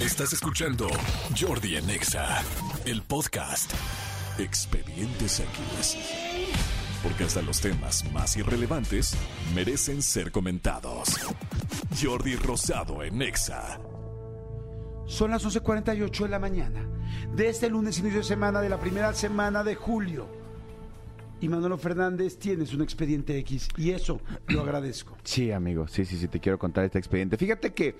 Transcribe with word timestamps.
Estás 0.00 0.32
escuchando 0.32 0.88
Jordi 1.38 1.76
en 1.76 1.90
Exa, 1.90 2.42
el 2.86 3.02
podcast. 3.02 3.70
Expedientes 4.38 5.40
X. 5.40 5.98
Porque 7.02 7.24
hasta 7.24 7.42
los 7.42 7.60
temas 7.60 8.10
más 8.10 8.34
irrelevantes 8.38 9.14
merecen 9.54 10.00
ser 10.00 10.32
comentados. 10.32 11.20
Jordi 12.00 12.34
Rosado 12.36 13.02
en 13.02 13.20
Exa. 13.20 13.78
Son 15.06 15.32
las 15.32 15.44
11.48 15.44 16.22
de 16.22 16.28
la 16.30 16.38
mañana 16.38 16.88
de 17.36 17.50
este 17.50 17.68
lunes 17.68 17.98
inicio 17.98 18.20
de 18.20 18.24
semana 18.24 18.62
de 18.62 18.70
la 18.70 18.80
primera 18.80 19.12
semana 19.12 19.62
de 19.62 19.74
julio. 19.74 20.40
Y 21.42 21.48
Manolo 21.48 21.78
Fernández 21.78 22.38
tienes 22.38 22.72
un 22.72 22.82
expediente 22.82 23.36
X 23.38 23.68
y 23.76 23.90
eso 23.90 24.20
lo 24.48 24.62
agradezco. 24.62 25.16
Sí, 25.24 25.52
amigo, 25.52 25.88
sí, 25.88 26.04
sí, 26.04 26.16
sí, 26.18 26.28
te 26.28 26.38
quiero 26.38 26.58
contar 26.58 26.84
este 26.84 26.98
expediente. 26.98 27.38
Fíjate 27.38 27.72
que 27.72 27.96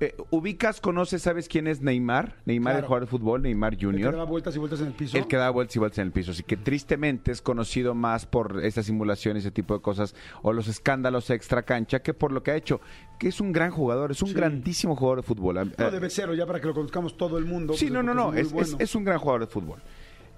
eh, 0.00 0.14
ubicas, 0.30 0.80
conoces, 0.80 1.22
¿sabes 1.22 1.48
quién 1.48 1.66
es 1.66 1.80
Neymar? 1.80 2.36
Neymar, 2.46 2.72
el 2.72 2.76
Claro. 2.78 2.86
jugador 2.88 3.06
de 3.06 3.10
fútbol, 3.10 3.42
Neymar 3.42 3.74
El 3.74 3.78
que 3.78 3.86
Jr. 3.86 4.12
daba 4.12 4.24
vueltas 4.24 4.56
y 4.56 4.58
vueltas 4.58 4.80
en 4.80 4.88
el 4.88 4.92
piso. 4.92 5.16
El 5.16 5.26
que 5.28 5.36
da 5.36 5.50
vueltas 5.50 5.76
y 5.76 5.78
vueltas 5.78 5.98
en 5.98 6.06
el 6.06 6.12
piso. 6.12 6.32
Así 6.32 6.42
que 6.42 6.56
tristemente 6.56 7.30
es 7.32 7.40
conocido 7.40 7.94
más 7.94 8.26
por 8.26 8.64
estas 8.64 8.86
simulaciones, 8.86 9.44
ese 9.44 9.50
tipo 9.52 9.74
de 9.74 9.80
cosas, 9.80 10.14
o 10.42 10.52
los 10.52 10.66
escándalos 10.68 11.30
extra 11.30 11.62
cancha, 11.62 12.00
que 12.02 12.12
por 12.12 12.32
lo 12.32 12.42
que 12.42 12.50
ha 12.50 12.56
hecho, 12.56 12.80
que 13.18 13.28
es 13.28 13.40
un 13.40 13.52
gran 13.52 13.70
jugador, 13.70 14.10
es 14.10 14.20
un 14.22 14.28
Sí. 14.28 14.34
grandísimo 14.34 14.96
jugador 14.96 15.18
de 15.20 15.22
fútbol. 15.22 15.72
No, 15.78 15.90
debe 15.90 16.10
ser, 16.10 16.34
ya 16.36 16.44
para 16.46 16.60
que 16.60 16.66
lo 16.66 16.74
conozcamos 16.74 17.16
todo 17.16 17.38
el 17.38 17.44
mundo. 17.44 17.74
Sí, 17.74 17.86
pues, 17.86 17.92
no, 17.94 18.02
no, 18.02 18.14
no, 18.14 18.24
porque 18.26 18.40
es, 18.40 18.52
muy 18.52 18.62
es- 18.62 18.70
bueno. 18.72 18.84
es 18.84 18.94
un 18.94 19.04
gran 19.04 19.18
jugador 19.18 19.40
de 19.42 19.46
fútbol. 19.46 19.78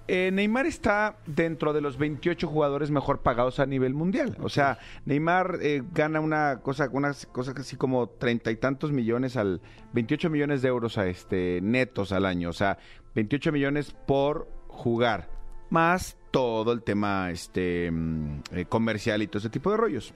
Eh, 0.09 0.31
Neymar 0.31 0.65
está 0.65 1.17
dentro 1.25 1.73
de 1.73 1.81
los 1.81 1.97
28 1.97 2.47
jugadores 2.47 2.91
mejor 2.91 3.19
pagados 3.19 3.59
a 3.59 3.65
nivel 3.65 3.93
mundial. 3.93 4.37
O 4.41 4.47
sea, 4.47 4.79
Neymar 5.05 5.59
eh, 5.61 5.83
gana 5.93 6.21
una 6.21 6.61
cosa, 6.61 6.89
una 6.91 7.13
cosa 7.31 7.53
así 7.57 7.75
como 7.75 8.07
treinta 8.07 8.49
y 8.51 8.55
tantos 8.55 8.91
millones 8.93 9.35
al, 9.35 9.61
28 9.93 10.29
millones 10.29 10.61
de 10.61 10.69
euros 10.69 10.97
a 10.97 11.07
este 11.07 11.59
netos 11.61 12.13
al 12.13 12.25
año. 12.25 12.49
O 12.49 12.53
sea, 12.53 12.77
28 13.15 13.51
millones 13.51 13.95
por 14.05 14.47
jugar, 14.67 15.29
más 15.69 16.17
todo 16.31 16.71
el 16.71 16.83
tema 16.83 17.31
este 17.31 17.91
mm, 17.91 18.39
eh, 18.51 18.65
comercial 18.65 19.21
y 19.21 19.27
todo 19.27 19.39
ese 19.39 19.49
tipo 19.49 19.71
de 19.71 19.77
rollos. 19.77 20.13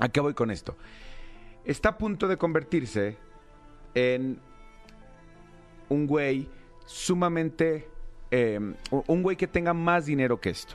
¿A 0.00 0.08
qué 0.08 0.20
voy 0.20 0.34
con 0.34 0.50
esto? 0.50 0.76
Está 1.64 1.90
a 1.90 1.98
punto 1.98 2.26
de 2.26 2.36
convertirse 2.36 3.16
en 3.94 4.40
un 5.88 6.06
güey 6.06 6.48
sumamente... 6.84 7.93
eh, 8.36 8.58
un 8.90 9.22
güey 9.22 9.36
que 9.36 9.46
tenga 9.46 9.72
más 9.72 10.06
dinero 10.06 10.40
que 10.40 10.50
esto. 10.50 10.74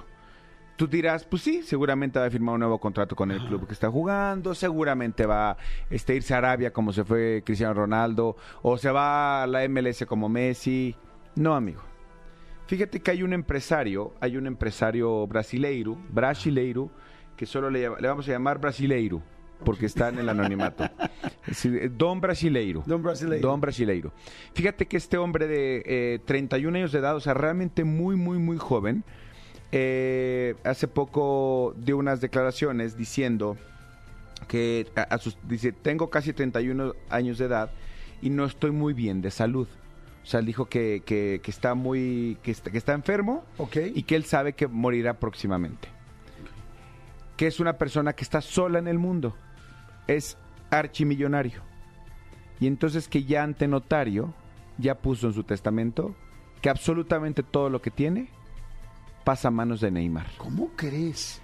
Tú 0.78 0.88
dirás, 0.88 1.26
pues 1.26 1.42
sí, 1.42 1.62
seguramente 1.62 2.18
va 2.18 2.26
a 2.26 2.30
firmar 2.30 2.54
un 2.54 2.62
nuevo 2.62 2.80
contrato 2.80 3.18
con 3.18 3.32
el 3.32 3.46
club 3.46 3.68
que 3.68 3.74
está 3.74 3.92
jugando, 3.92 4.56
seguramente 4.56 5.26
va 5.26 5.52
a 5.52 5.58
este, 5.90 6.16
irse 6.16 6.34
a 6.34 6.38
Arabia 6.38 6.72
como 6.72 6.94
se 6.94 7.04
fue 7.04 7.44
Cristiano 7.46 7.74
Ronaldo, 7.74 8.38
o 8.62 8.78
se 8.78 8.90
va 8.90 9.44
a 9.44 9.48
la 9.48 9.68
MLS 9.68 10.06
como 10.06 10.30
Messi. 10.30 10.96
No, 11.36 11.54
amigo. 11.54 11.82
Fíjate 12.68 13.02
que 13.02 13.12
hay 13.12 13.24
un 13.24 13.34
empresario, 13.34 14.14
hay 14.22 14.38
un 14.38 14.48
empresario 14.48 15.28
brasileiro, 15.28 15.98
brasileiro, 16.10 16.90
que 17.36 17.46
solo 17.46 17.70
le, 17.70 17.82
le 17.82 18.08
vamos 18.08 18.26
a 18.30 18.32
llamar 18.32 18.58
brasileiro, 18.58 19.22
porque 19.64 19.86
está 19.86 20.10
en 20.10 20.20
el 20.20 20.30
anonimato. 20.30 20.90
Decir, 21.46 21.92
Don 21.98 22.22
Brasileiro. 22.22 22.84
Don 22.86 23.02
Brasileiro. 23.04 23.48
Don 23.50 23.60
Brasileiro. 23.62 24.12
Fíjate 24.54 24.88
que 24.88 24.98
este 24.98 25.18
hombre 25.18 25.48
de 25.48 25.84
eh, 25.86 26.20
31 26.26 26.78
años 26.78 26.92
de 26.92 27.00
edad, 27.00 27.16
o 27.16 27.20
sea, 27.20 27.34
realmente 27.34 27.84
muy, 27.84 28.16
muy, 28.16 28.38
muy 28.38 28.58
joven, 28.58 29.04
eh, 29.72 30.56
hace 30.64 30.88
poco 30.88 31.76
dio 31.78 31.98
unas 31.98 32.22
declaraciones 32.22 32.98
diciendo 32.98 33.58
que 34.48 34.88
a, 34.96 35.02
a 35.02 35.18
sus, 35.18 35.38
dice, 35.48 35.72
tengo 35.72 36.10
casi 36.10 36.34
31 36.34 36.94
años 37.10 37.38
de 37.38 37.46
edad 37.46 37.72
y 38.22 38.30
no 38.30 38.46
estoy 38.46 38.72
muy 38.72 38.94
bien 38.94 39.22
de 39.22 39.30
salud. 39.32 39.68
O 40.23 40.26
sea, 40.26 40.40
él 40.42 40.46
dijo 40.46 40.66
que, 40.70 41.02
que- 41.06 41.40
que 41.44 41.52
está 41.52 41.76
muy, 41.76 42.38
que 42.44 42.52
está, 42.52 42.72
que 42.72 42.78
está 42.78 42.94
enfermo 42.94 43.44
Ok. 43.58 43.78
y 43.96 44.04
que 44.04 44.16
él 44.16 44.26
sabe 44.26 44.54
que 44.54 44.68
morirá 44.68 45.16
próximamente. 45.20 45.88
Que 47.38 47.48
es 47.48 47.60
una 47.60 47.78
persona 47.78 48.14
que 48.14 48.23
está 48.23 48.42
sola 48.42 48.80
en 48.80 48.88
el 48.88 49.00
mundo. 49.00 49.36
Es 50.09 50.37
archimillonario. 50.71 51.61
Y 52.59 52.67
entonces 52.67 53.08
que 53.08 53.23
ya 53.23 53.43
ante 53.43 53.67
notario 53.67 54.33
ya 54.77 54.95
puso 54.95 55.27
en 55.27 55.33
su 55.33 55.43
testamento 55.43 56.15
que 56.61 56.70
absolutamente 56.70 57.43
todo 57.43 57.70
lo 57.70 57.81
que 57.81 57.92
tiene 57.92 58.30
pasa 59.23 59.49
a 59.49 59.52
manos 59.52 59.81
de 59.81 59.92
Neymar. 59.92 60.27
¿Cómo 60.37 60.71
crees? 60.75 61.42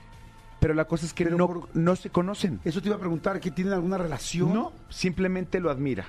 Pero 0.59 0.73
la 0.73 0.85
cosa 0.85 1.05
es 1.05 1.13
que 1.13 1.25
no, 1.25 1.47
por- 1.47 1.69
no 1.75 1.95
se 1.95 2.09
conocen. 2.09 2.59
Eso 2.65 2.81
te 2.81 2.87
iba 2.87 2.95
a 2.95 2.99
preguntar, 2.99 3.39
¿que 3.39 3.51
tienen 3.51 3.73
alguna 3.73 3.97
relación? 3.97 4.53
No, 4.53 4.73
simplemente 4.89 5.59
lo 5.59 5.69
admira. 5.69 6.05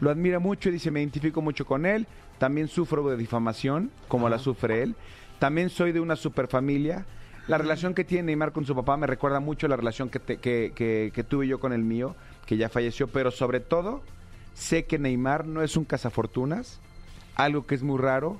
Lo 0.00 0.10
admira 0.10 0.38
mucho 0.38 0.68
y 0.68 0.72
dice, 0.72 0.90
me 0.90 1.00
identifico 1.00 1.42
mucho 1.42 1.66
con 1.66 1.84
él. 1.84 2.06
También 2.38 2.68
sufro 2.68 3.06
de 3.10 3.16
difamación, 3.16 3.90
como 4.08 4.28
la 4.28 4.38
sufre 4.38 4.82
él. 4.82 4.96
También 5.38 5.68
soy 5.68 5.92
de 5.92 6.00
una 6.00 6.16
super 6.16 6.48
familia. 6.48 7.04
La 7.50 7.58
relación 7.58 7.94
que 7.94 8.04
tiene 8.04 8.24
Neymar 8.24 8.52
con 8.52 8.64
su 8.64 8.74
papá 8.74 8.96
me 8.96 9.06
recuerda 9.06 9.40
mucho 9.40 9.66
la 9.68 9.76
relación 9.76 10.08
que, 10.08 10.18
te- 10.20 10.36
que, 10.38 10.72
que- 10.74 11.10
que 11.14 11.24
tuve 11.24 11.46
yo 11.46 11.58
con 11.60 11.72
el 11.72 11.82
mío, 11.82 12.14
que 12.46 12.56
ya 12.56 12.68
falleció. 12.68 13.08
Pero 13.08 13.30
sobre 13.30 13.60
todo, 13.60 14.02
sé 14.54 14.84
que 14.84 14.98
Neymar 14.98 15.46
no 15.46 15.62
es 15.62 15.76
un 15.76 15.84
cazafortunas, 15.84 16.80
algo 17.34 17.66
que 17.66 17.74
es 17.74 17.82
muy 17.82 17.98
raro 17.98 18.36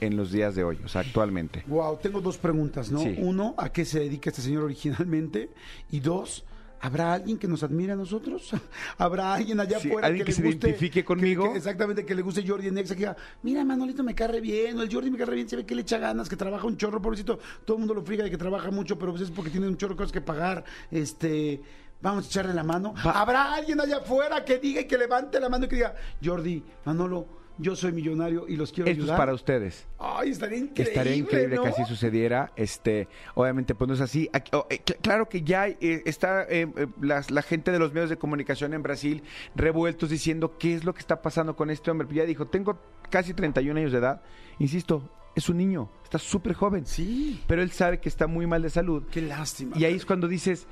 en 0.00 0.16
los 0.16 0.32
días 0.32 0.54
de 0.56 0.64
hoy, 0.64 0.78
o 0.84 0.88
sea, 0.88 1.02
actualmente. 1.02 1.62
Wow, 1.68 1.98
tengo 2.02 2.20
dos 2.20 2.36
preguntas, 2.36 2.90
¿no? 2.90 2.98
Sí. 2.98 3.14
Uno, 3.18 3.54
¿a 3.56 3.68
qué 3.70 3.84
se 3.84 4.00
dedica 4.00 4.30
este 4.30 4.42
señor 4.42 4.64
originalmente? 4.64 5.48
Y 5.92 6.00
dos, 6.00 6.44
¿habrá 6.82 7.14
alguien 7.14 7.38
que 7.38 7.48
nos 7.48 7.62
admire 7.62 7.92
a 7.92 7.96
nosotros? 7.96 8.50
¿Habrá 8.98 9.32
alguien 9.32 9.58
allá 9.58 9.78
Sí, 9.80 9.88
afuera 9.88 10.08
alguien 10.08 10.26
que 10.26 10.32
le 10.32 10.36
se 10.36 10.42
guste- 10.42 10.66
identifique 10.68 11.04
conmigo? 11.04 11.44
que- 11.44 11.52
que 11.52 11.58
exactamente, 11.58 12.04
que 12.04 12.14
le 12.14 12.20
guste 12.22 12.46
Jordi 12.46 12.68
en 12.68 12.76
Exa, 12.76 12.94
que 12.94 12.98
diga, 13.00 13.16
mira, 13.42 13.64
Manolito 13.64 14.02
me 14.02 14.14
cae 14.14 14.28
re 14.28 14.40
bien, 14.42 14.78
o 14.78 14.82
el 14.82 14.92
Jordi 14.92 15.10
me 15.10 15.16
cae 15.16 15.26
re 15.26 15.36
bien, 15.36 15.48
se 15.48 15.56
ve 15.56 15.64
que 15.64 15.74
le 15.74 15.80
echa 15.82 15.96
ganas, 15.98 16.28
que 16.28 16.36
trabaja 16.36 16.66
un 16.66 16.76
chorro, 16.76 17.00
pobrecito. 17.00 17.38
Todo 17.64 17.76
el 17.76 17.80
mundo 17.80 17.94
lo 17.94 18.02
friga 18.02 18.24
de 18.24 18.30
que 18.30 18.36
trabaja 18.36 18.70
mucho, 18.70 18.98
pero 18.98 19.12
pues 19.12 19.22
es 19.22 19.30
porque 19.30 19.50
tiene 19.50 19.66
un 19.68 19.76
chorro 19.78 19.94
de 19.94 19.98
cosas 19.98 20.12
que 20.12 20.20
pagar. 20.20 20.64
Este, 20.90 21.62
vamos 22.02 22.24
a 22.26 22.28
echarle 22.28 22.52
la 22.54 22.62
mano. 22.64 22.92
¿Habrá 23.04 23.54
alguien 23.54 23.80
allá 23.80 23.98
afuera 23.98 24.44
que 24.44 24.58
diga 24.58 24.80
y 24.82 24.86
que 24.86 24.98
levante 24.98 25.38
la 25.40 25.48
mano 25.48 25.64
y 25.64 25.68
que 25.68 25.76
diga, 25.76 25.94
Jordi, 26.22 26.62
Manolo, 26.84 27.41
yo 27.62 27.74
soy 27.76 27.92
millonario 27.92 28.46
y 28.48 28.56
los 28.56 28.72
quiero 28.72 28.90
Esto 28.90 28.98
es 29.00 29.04
ayudar? 29.04 29.16
para 29.18 29.32
ustedes. 29.34 29.86
Ay, 29.98 30.30
estaría 30.30 30.58
increíble. 30.58 30.82
Estaría 30.92 31.14
increíble 31.16 31.56
¿no? 31.56 31.62
que 31.62 31.68
así 31.70 31.84
sucediera. 31.86 32.52
Este, 32.56 33.08
obviamente, 33.34 33.74
pues 33.74 33.88
no 33.88 33.94
es 33.94 34.00
así. 34.00 34.28
Aquí- 34.32 34.50
oh, 34.54 34.66
eh, 34.68 34.80
cl- 34.84 34.98
claro 35.00 35.28
que 35.28 35.42
ya 35.42 35.68
eh, 35.68 36.02
está 36.04 36.42
eh, 36.44 36.68
eh, 36.76 36.86
las- 37.00 37.30
la, 37.30 37.42
gente 37.42 37.70
de 37.70 37.78
los 37.78 37.92
medios 37.94 38.10
de 38.10 38.16
comunicación 38.18 38.74
en 38.74 38.82
Brasil 38.82 39.22
revueltos 39.54 40.10
diciendo 40.10 40.58
qué 40.58 40.74
es 40.74 40.84
lo 40.84 40.92
que 40.92 41.00
está 41.00 41.22
pasando 41.22 41.56
con 41.56 41.70
este 41.70 41.90
hombre. 41.90 42.06
Ya 42.12 42.24
dijo, 42.24 42.46
tengo 42.48 42.78
casi 43.10 43.32
31 43.34 43.78
años 43.78 43.92
de 43.92 43.98
edad. 43.98 44.22
Insisto, 44.58 45.08
es 45.34 45.48
un 45.48 45.56
niño, 45.56 45.90
está 46.04 46.18
súper 46.18 46.52
joven. 46.54 46.84
Sí, 46.86 47.42
Pero 47.46 47.62
él 47.62 47.70
sabe 47.70 48.00
que 48.00 48.08
está 48.08 48.26
muy 48.26 48.46
mal 48.46 48.62
de 48.62 48.70
salud. 48.70 49.04
qué 49.10 49.22
lástima. 49.22 49.78
Y 49.78 49.84
ahí 49.84 49.94
es 49.94 50.04
cuando 50.04 50.28
dices, 50.28 50.66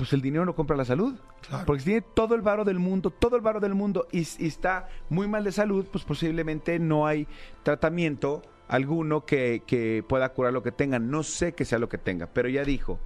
pues 0.00 0.14
el 0.14 0.22
dinero 0.22 0.46
no 0.46 0.54
compra 0.54 0.78
la 0.78 0.86
salud. 0.86 1.14
Claro. 1.46 1.66
Porque 1.66 1.80
si 1.80 1.84
tiene 1.90 2.00
todo 2.00 2.34
el 2.34 2.40
varo 2.40 2.64
del 2.64 2.78
mundo, 2.78 3.10
todo 3.10 3.36
el 3.36 3.42
varo 3.42 3.60
del 3.60 3.74
mundo 3.74 4.08
y, 4.10 4.20
y 4.20 4.46
está 4.46 4.88
muy 5.10 5.28
mal 5.28 5.44
de 5.44 5.52
salud, 5.52 5.84
pues 5.92 6.04
posiblemente 6.04 6.78
no 6.78 7.06
hay 7.06 7.28
tratamiento 7.64 8.40
alguno 8.66 9.26
que, 9.26 9.62
que 9.66 10.02
pueda 10.08 10.30
curar 10.30 10.54
lo 10.54 10.62
que 10.62 10.72
tenga. 10.72 10.98
No 10.98 11.22
sé 11.22 11.52
qué 11.52 11.66
sea 11.66 11.78
lo 11.78 11.90
que 11.90 11.98
tenga, 11.98 12.28
pero 12.28 12.48
ya 12.48 12.64
dijo 12.64 12.98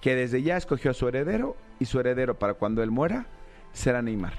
que 0.00 0.14
desde 0.14 0.42
ya 0.42 0.56
escogió 0.56 0.92
a 0.92 0.94
su 0.94 1.06
heredero 1.08 1.58
y 1.78 1.84
su 1.84 2.00
heredero 2.00 2.38
para 2.38 2.54
cuando 2.54 2.82
él 2.82 2.90
muera 2.90 3.26
será 3.74 4.00
Neymar. 4.00 4.32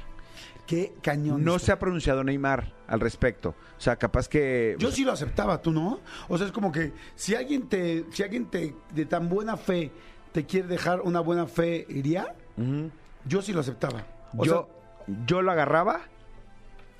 Qué 0.66 0.94
cañón. 1.03 1.44
No 1.44 1.59
se 1.59 1.72
ha 1.72 1.78
pronunciado 1.78 2.23
Neymar 2.23 2.73
al 2.88 3.00
respecto. 3.00 3.50
O 3.78 3.79
sea, 3.79 3.97
capaz 3.97 4.28
que... 4.28 4.75
Yo 4.79 4.89
sí 4.89 5.03
lo 5.03 5.12
aceptaba, 5.12 5.62
¿tú 5.62 5.72
no? 5.72 6.00
O 6.29 6.38
sea, 6.39 6.47
es 6.47 6.51
como 6.51 6.72
que 6.72 6.94
si 7.13 7.35
alguien 7.35 7.69
te, 7.69 8.06
si 8.09 8.23
alguien 8.23 8.45
te 8.47 8.73
de 8.91 9.06
tan 9.06 9.29
buena 9.29 9.56
fe 9.56 9.91
te 10.31 10.46
quiere 10.46 10.68
dejar 10.68 11.02
una 11.02 11.19
buena 11.19 11.46
fe, 11.47 11.86
¿iría? 11.90 12.34
Yo 13.25 13.42
sí 13.42 13.53
lo 13.53 13.59
aceptaba. 13.62 14.03
O 14.38 14.46
yo, 14.46 14.69
yo 15.25 15.42
lo 15.42 15.52
agarraba, 15.52 16.02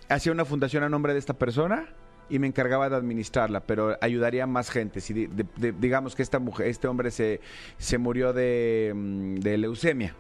hacía 0.10 0.32
una 0.32 0.46
fundación 0.46 0.84
a 0.84 0.90
nombre 0.90 1.14
de 1.14 1.20
esta 1.20 1.34
persona 1.34 1.86
y 2.30 2.40
me 2.40 2.48
encargaba 2.48 2.90
de 2.90 2.96
administrarla, 2.96 3.62
pero 3.62 3.98
ayudaría 4.02 4.44
a 4.44 4.48
más 4.48 4.70
gente. 4.70 5.02
Si 5.02 5.14
di- 5.14 5.28
de- 5.28 5.46
de- 5.58 5.72
digamos 5.74 6.16
que 6.16 6.24
esta 6.24 6.40
mujer, 6.40 6.68
este 6.68 6.88
hombre 6.88 7.12
se, 7.12 7.42
se 7.78 7.98
murió 7.98 8.34
de, 8.34 8.92
mm, 8.96 9.36
leucemia. 9.58 10.16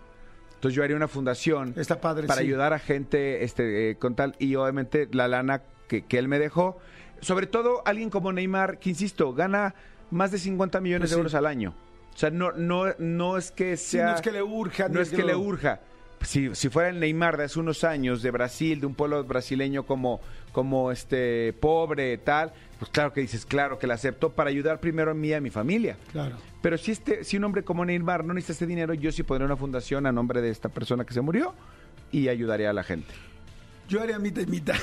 Entonces 0.56 0.76
yo 0.76 0.84
haría 0.84 0.96
una 0.96 1.08
fundación 1.08 1.74
Está 1.76 2.00
padre, 2.00 2.28
para 2.28 2.42
sí. 2.42 2.48
ayudar 2.48 2.74
a 2.74 2.80
gente 2.80 3.44
este, 3.44 3.92
eh, 3.92 3.96
con 3.96 4.16
tal 4.16 4.36
y 4.40 4.56
obviamente 4.56 5.08
la 5.12 5.28
lana 5.28 5.64
que, 5.88 6.04
que 6.04 6.18
él 6.20 6.28
me 6.28 6.38
dejó. 6.38 6.78
Sobre 7.20 7.48
todo 7.48 7.82
alguien 7.86 8.10
como 8.10 8.32
Neymar, 8.32 8.78
que 8.80 8.90
insisto, 8.90 9.34
gana 9.34 9.74
más 10.12 10.32
de 10.32 10.38
50 10.38 10.80
millones 10.82 11.02
Pues 11.02 11.10
de 11.12 11.16
sí. 11.16 11.20
euros 11.20 11.34
al 11.36 11.46
año. 11.46 11.74
O 12.14 12.18
sea, 12.18 12.30
no, 12.30 12.52
no, 12.52 12.86
no 13.00 13.38
es 13.38 13.52
que 13.52 13.78
Sí, 13.78 13.92
sea... 13.98 14.06
no 14.08 14.16
es 14.16 14.22
que 14.22 14.32
le 14.32 14.44
urja. 14.44 14.90
No 14.90 15.02
es 15.02 15.10
que 15.10 15.24
le 15.24 15.36
urja. 15.36 15.80
Si, 16.22 16.54
si 16.54 16.70
fuera 16.70 16.90
el 16.90 17.00
Neymar 17.00 17.36
de 17.36 17.46
hace 17.46 17.60
unos 17.60 17.84
años, 17.84 18.22
de 18.22 18.30
Brasil, 18.30 18.80
de 18.80 18.86
un 18.86 18.94
pueblo 18.94 19.24
brasileño 19.24 19.88
como, 19.88 20.22
como 20.52 20.92
este 20.92 21.52
pobre, 21.54 22.16
tal, 22.20 22.54
pues 22.78 22.92
claro 22.92 23.12
que 23.12 23.22
dices, 23.22 23.44
claro 23.44 23.80
que 23.80 23.88
la 23.88 23.96
acepto 23.96 24.30
para 24.30 24.52
ayudar 24.52 24.80
primero 24.80 25.12
a 25.12 25.14
mí 25.16 25.30
y 25.30 25.34
a 25.34 25.42
mi 25.42 25.50
familia. 25.50 25.98
Claro. 26.12 26.38
Pero 26.62 26.78
si 26.78 26.92
este, 26.92 27.24
si 27.24 27.38
un 27.38 27.44
hombre 27.46 27.64
como 27.64 27.84
Neymar 27.86 28.24
no 28.24 28.36
necesita 28.36 28.54
ese 28.54 28.68
dinero, 28.68 28.94
yo 28.94 29.12
sí 29.12 29.24
pondré 29.24 29.46
una 29.46 29.56
fundación 29.58 30.06
a 30.06 30.12
nombre 30.12 30.42
de 30.42 30.52
esta 30.52 30.70
persona 30.70 31.06
que 31.06 31.14
se 31.16 31.22
murió 31.22 31.56
y 32.12 32.28
ayudaría 32.28 32.70
a 32.70 32.74
la 32.74 32.84
gente. 32.84 33.12
Yo 33.90 34.00
haría 34.00 34.20
mitad 34.20 34.44
y 34.44 34.46
mitad. 34.46 34.76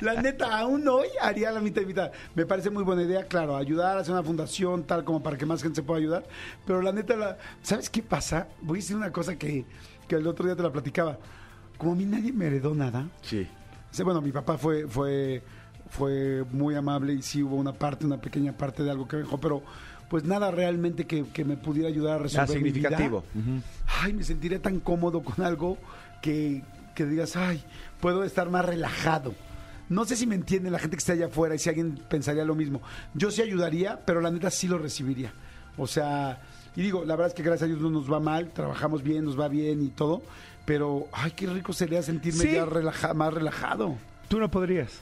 La 0.00 0.20
neta, 0.20 0.58
aún 0.58 0.86
hoy 0.88 1.06
haría 1.22 1.50
la 1.52 1.60
mitad 1.60 1.82
y 1.82 1.86
mitad. 1.86 2.10
Me 2.34 2.46
parece 2.46 2.70
muy 2.70 2.82
buena 2.82 3.02
idea, 3.02 3.24
claro, 3.24 3.56
ayudar, 3.56 3.98
hacer 3.98 4.12
una 4.12 4.22
fundación 4.22 4.84
tal 4.84 5.04
como 5.04 5.22
para 5.22 5.36
que 5.36 5.46
más 5.46 5.62
gente 5.62 5.76
se 5.76 5.82
pueda 5.82 5.98
ayudar. 6.00 6.24
Pero 6.66 6.82
la 6.82 6.92
neta, 6.92 7.16
la- 7.16 7.38
¿sabes 7.62 7.88
qué 7.90 8.02
pasa? 8.02 8.48
Voy 8.60 8.78
a 8.78 8.80
decir 8.80 8.96
una 8.96 9.12
cosa 9.12 9.36
que, 9.36 9.64
que 10.06 10.14
el 10.16 10.26
otro 10.26 10.46
día 10.46 10.56
te 10.56 10.62
la 10.62 10.72
platicaba. 10.72 11.18
Como 11.76 11.92
a 11.92 11.94
mí 11.94 12.04
nadie 12.04 12.32
me 12.32 12.46
heredó 12.46 12.74
nada, 12.74 13.06
Sí. 13.22 13.46
Sí, 13.90 14.02
bueno, 14.02 14.20
mi 14.20 14.32
papá 14.32 14.58
fue, 14.58 14.86
fue, 14.86 15.42
fue 15.88 16.44
muy 16.52 16.74
amable 16.74 17.14
y 17.14 17.22
sí 17.22 17.42
hubo 17.42 17.56
una 17.56 17.72
parte, 17.72 18.04
una 18.04 18.20
pequeña 18.20 18.52
parte 18.52 18.82
de 18.82 18.90
algo 18.90 19.08
que 19.08 19.16
me 19.16 19.22
dejó, 19.22 19.38
pero 19.40 19.62
pues 20.10 20.24
nada 20.24 20.50
realmente 20.50 21.06
que, 21.06 21.24
que 21.28 21.42
me 21.44 21.56
pudiera 21.56 21.88
ayudar 21.88 22.16
a 22.16 22.22
resolver 22.24 22.50
Ah, 22.50 22.60
mi 22.60 22.70
vida. 22.70 22.88
significativo. 22.90 23.24
Ay, 24.02 24.12
me 24.12 24.24
sentiría 24.24 24.60
tan 24.60 24.80
cómodo 24.80 25.22
con 25.22 25.42
algo 25.44 25.78
que, 26.20 26.62
que 27.04 27.06
digas, 27.10 27.36
ay, 27.36 27.62
puedo 28.00 28.24
estar 28.24 28.50
más 28.50 28.64
relajado. 28.64 29.34
No 29.88 30.04
sé 30.04 30.16
si 30.16 30.26
me 30.26 30.34
entiende 30.34 30.70
la 30.70 30.78
gente 30.78 30.96
que 30.96 31.00
está 31.00 31.12
allá 31.14 31.26
afuera 31.26 31.54
y 31.54 31.58
si 31.58 31.68
alguien 31.68 31.96
pensaría 32.10 32.44
lo 32.44 32.54
mismo. 32.54 32.82
Yo 33.14 33.30
sí 33.30 33.40
ayudaría, 33.40 34.00
pero 34.04 34.20
la 34.20 34.30
neta 34.30 34.50
sí 34.50 34.66
lo 34.68 34.76
recibiría. 34.78 35.32
O 35.76 35.86
sea, 35.86 36.40
y 36.76 36.82
digo, 36.82 37.04
la 37.04 37.14
verdad 37.14 37.28
es 37.28 37.34
que 37.34 37.42
gracias 37.44 37.62
a 37.62 37.66
Dios 37.68 37.80
no 37.80 37.88
nos 37.88 38.12
va 38.12 38.18
mal, 38.20 38.50
trabajamos 38.50 39.02
bien, 39.02 39.24
nos 39.24 39.38
va 39.38 39.46
bien 39.48 39.80
y 39.82 39.88
todo, 39.88 40.22
pero 40.66 41.06
ay, 41.12 41.30
qué 41.30 41.46
rico 41.46 41.72
sería 41.72 42.02
sentirme 42.02 42.40
Sí. 42.42 42.52
ya 42.52 42.66
relaja- 42.66 43.14
más 43.14 43.32
relajado. 43.32 43.94
Tú 44.28 44.38
no 44.40 44.50
podrías. 44.50 45.00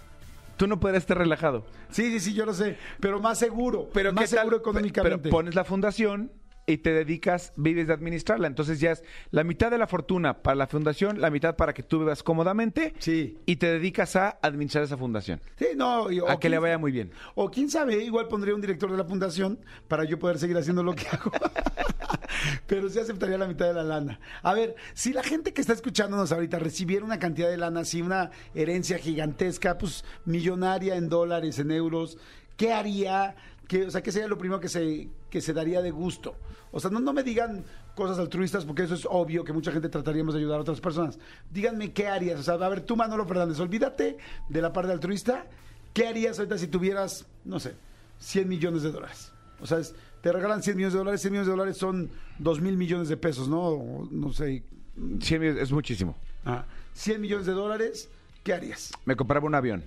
Tú 0.59 0.67
no 0.67 0.79
podrías 0.79 1.03
estar 1.03 1.19
relajado. 1.19 1.67
Sí, 1.91 2.11
sí, 2.13 2.21
sí, 2.21 2.35
yo 2.35 2.47
lo 2.47 2.55
sé, 2.55 2.79
pero 3.01 3.21
más 3.21 3.39
seguro, 3.39 3.89
Pero 3.93 4.13
más 4.13 4.31
seguro 4.31 4.59
económicamente. 4.59 5.19
Pero 5.19 5.31
pones 5.33 5.55
la 5.55 5.65
fundación 5.65 6.31
y 6.67 6.79
te 6.79 6.93
dedicas, 6.93 7.53
vives 7.57 7.87
de 7.87 7.93
administrarla. 7.95 8.47
Entonces 8.49 8.81
ya 8.81 8.91
es 8.93 9.05
la 9.31 9.45
mitad 9.45 9.71
de 9.71 9.79
la 9.79 9.87
fortuna 9.87 10.43
para 10.43 10.57
la 10.57 10.67
fundación, 10.67 11.21
la 11.21 11.31
mitad 11.31 11.55
para 11.57 11.73
que 11.73 11.83
tú 11.83 12.01
vivas 12.01 12.23
cómodamente. 12.23 12.93
Sí. 12.99 13.39
Y 13.47 13.57
te 13.57 13.67
dedicas 13.69 14.17
a 14.17 14.39
administrar 14.43 14.83
esa 14.85 14.97
fundación. 14.97 15.41
Sí, 15.59 15.67
no, 15.77 16.11
y- 16.11 16.21
o 16.21 16.29
A 16.29 16.41
que 16.41 16.49
le 16.49 16.59
vaya 16.59 16.77
muy 16.79 16.91
bien. 16.93 17.13
O 17.37 17.51
quién 17.51 17.71
sabe, 17.71 18.03
igual 18.03 18.27
pondría 18.29 18.55
un 18.55 18.61
director 18.61 18.91
de 18.91 18.97
la 18.99 19.05
fundación 19.05 19.59
para 19.89 20.05
yo 20.05 20.19
poder 20.19 20.39
seguir 20.39 20.57
haciendo 20.59 20.83
lo 20.83 20.95
que 20.95 21.07
hago. 21.13 21.31
Pero 22.67 22.89
sí 22.89 22.99
aceptaría 22.99 23.39
la 23.39 23.47
mitad 23.47 23.67
de 23.67 23.75
la 23.75 23.83
lana. 23.85 24.21
A 24.43 24.53
ver, 24.55 24.75
si 24.95 25.13
la 25.13 25.23
gente 25.23 25.53
que 25.53 25.61
está 25.61 25.73
escuchándonos 25.73 26.33
ahorita 26.33 26.59
recibiera 26.59 27.05
una 27.05 27.19
cantidad 27.19 27.49
de 27.49 27.57
lana, 27.57 27.81
así 27.81 28.03
una 28.03 28.31
herencia 28.55 28.99
gigantesca, 28.99 29.79
pues 29.79 30.05
millonaria 30.25 30.97
en 30.97 31.09
dólares, 31.09 31.59
en 31.59 31.71
euros, 31.71 32.19
¿qué 32.57 32.73
haría? 32.73 33.37
¿Qué, 33.69 33.85
o 33.87 33.91
sea, 33.91 34.03
¿qué 34.03 34.13
sería 34.13 34.29
lo 34.29 34.39
primero 34.39 34.61
que 34.61 34.69
se, 34.69 35.09
que 35.37 35.43
se 35.43 35.53
daría 35.53 35.83
de 35.83 35.91
gusto? 35.91 36.35
O 36.73 36.81
sea, 36.81 36.91
no, 36.91 36.99
no 36.99 37.13
me 37.13 37.23
digan 37.23 37.63
cosas 37.95 38.19
altruistas 38.19 38.65
porque 38.65 38.85
eso 38.85 38.95
es 38.95 39.07
obvio 39.11 39.45
que 39.45 39.53
mucha 39.53 39.71
gente 39.71 39.91
trataríamos 39.91 40.33
de 40.33 40.41
ayudar 40.41 40.57
a 40.57 40.63
otras 40.63 40.81
personas. 40.81 41.19
Díganme 41.53 41.93
qué 41.93 42.09
harías. 42.09 42.41
O 42.41 42.43
sea, 42.43 42.55
a 42.55 42.69
ver, 42.71 42.81
tú, 42.81 42.97
Manolo 42.97 43.27
Fernández, 43.27 43.61
olvídate 43.61 44.17
de 44.49 44.63
la 44.63 44.73
parte 44.73 44.93
altruista. 44.93 45.45
¿Qué 45.93 46.07
harías 46.07 46.39
ahorita 46.39 46.57
si 46.57 46.69
tuvieras, 46.69 47.27
no 47.45 47.61
sé, 47.61 47.75
100 48.19 48.49
millones 48.49 48.83
de 48.83 48.93
dólares? 48.93 49.31
O 49.61 49.67
sea, 49.67 49.77
es- 49.79 49.95
te 50.23 50.33
regalan 50.33 50.63
100 50.63 50.75
millones 50.79 50.95
de 50.95 50.99
dólares, 51.01 51.21
100 51.21 51.33
millones 51.33 51.47
de 51.49 51.53
dólares 51.53 51.77
son 51.77 52.11
2 52.39 52.59
mil 52.63 52.79
millones 52.79 53.11
de 53.11 53.19
pesos, 53.19 53.47
¿no? 53.47 53.61
O 53.61 54.09
No 54.11 54.33
sé. 54.33 54.63
Sí, 55.21 55.35
es 55.35 55.71
muchísimo. 55.71 56.17
Ah, 56.47 56.65
100 56.95 57.21
millones 57.21 57.45
de 57.45 57.53
dólares, 57.53 58.09
¿qué 58.43 58.55
harías? 58.55 58.91
Me 59.05 59.17
compraba 59.17 59.45
un 59.47 59.55
avión, 59.55 59.85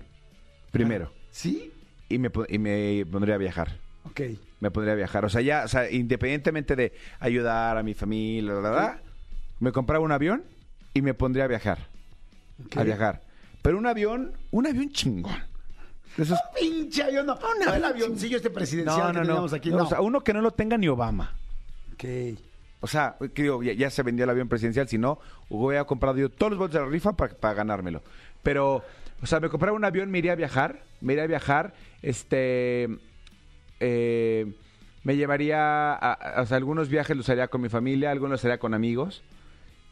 primero. 0.69 1.11
¿Sí? 1.31 1.71
Y, 2.07 2.19
me, 2.19 2.29
y 2.49 2.59
me 2.59 3.03
pondría 3.11 3.33
a 3.33 3.37
viajar. 3.39 3.79
Ok. 4.05 4.21
Me 4.59 4.71
pondría 4.71 4.93
a 4.93 4.97
viajar. 4.97 5.25
O 5.25 5.29
sea, 5.29 5.41
ya, 5.41 5.63
o 5.63 5.67
sea, 5.67 5.89
independientemente 5.89 6.75
de 6.75 6.93
ayudar 7.19 7.77
a 7.77 7.83
mi 7.83 7.93
familia, 7.93 8.53
la 8.53 8.99
me 9.59 9.71
compraba 9.71 10.03
un 10.03 10.11
avión 10.11 10.43
y 10.93 11.01
me 11.01 11.13
pondría 11.13 11.45
a 11.45 11.47
viajar. 11.47 11.87
A 12.75 12.83
viajar. 12.83 13.21
Pero 13.61 13.77
un 13.77 13.85
avión, 13.87 14.33
un 14.51 14.67
avión 14.67 14.89
chingón. 14.91 15.35
Esos- 16.17 16.39
Pinche 16.59 17.03
avión, 17.03 17.25
no. 17.25 17.37
No, 17.65 17.73
el 17.73 17.83
avioncillo 17.85 18.37
este 18.37 18.49
presidencial 18.49 19.13
que 19.13 19.19
teníamos 19.19 19.53
aquí, 19.53 19.69
no. 19.69 19.83
O 19.83 19.87
sea, 19.87 20.01
uno 20.01 20.21
que 20.21 20.33
no 20.33 20.41
lo 20.41 20.51
tenga 20.51 20.77
ni 20.77 20.87
Obama. 20.87 21.33
Ok. 21.93 22.03
O 22.81 22.87
sea, 22.87 23.15
que 23.33 23.43
digo, 23.43 23.61
ya, 23.61 23.73
ya 23.73 23.89
se 23.89 24.03
vendió 24.03 24.23
el 24.23 24.29
avión 24.29 24.47
presidencial, 24.47 24.87
si 24.87 24.97
no, 24.97 25.19
hubiera 25.49 25.83
comprado 25.83 26.17
yo 26.17 26.29
todos 26.29 26.51
los 26.51 26.59
boletos 26.59 26.79
de 26.79 26.85
la 26.85 26.91
rifa 26.91 27.13
para, 27.13 27.33
para 27.35 27.53
ganármelo. 27.53 28.01
Pero, 28.41 28.83
o 29.21 29.25
sea, 29.25 29.41
me 29.41 29.49
compraba 29.49 29.75
un 29.75 29.83
avión, 29.83 30.09
me 30.09 30.17
iría 30.19 30.31
a 30.31 30.35
viajar, 30.35 30.81
me 31.01 31.13
iría 31.13 31.23
a 31.23 31.27
viajar, 31.27 31.73
este, 32.01 32.87
eh, 33.79 34.45
me 35.03 35.15
llevaría, 35.15 35.93
a, 35.93 36.13
a- 36.13 36.55
algunos 36.55 36.89
viajes 36.89 37.15
los 37.15 37.29
haría 37.29 37.47
con 37.47 37.61
mi 37.61 37.69
familia, 37.69 38.11
algunos 38.11 38.31
los 38.33 38.45
haría 38.45 38.59
con 38.59 38.73
amigos, 38.73 39.23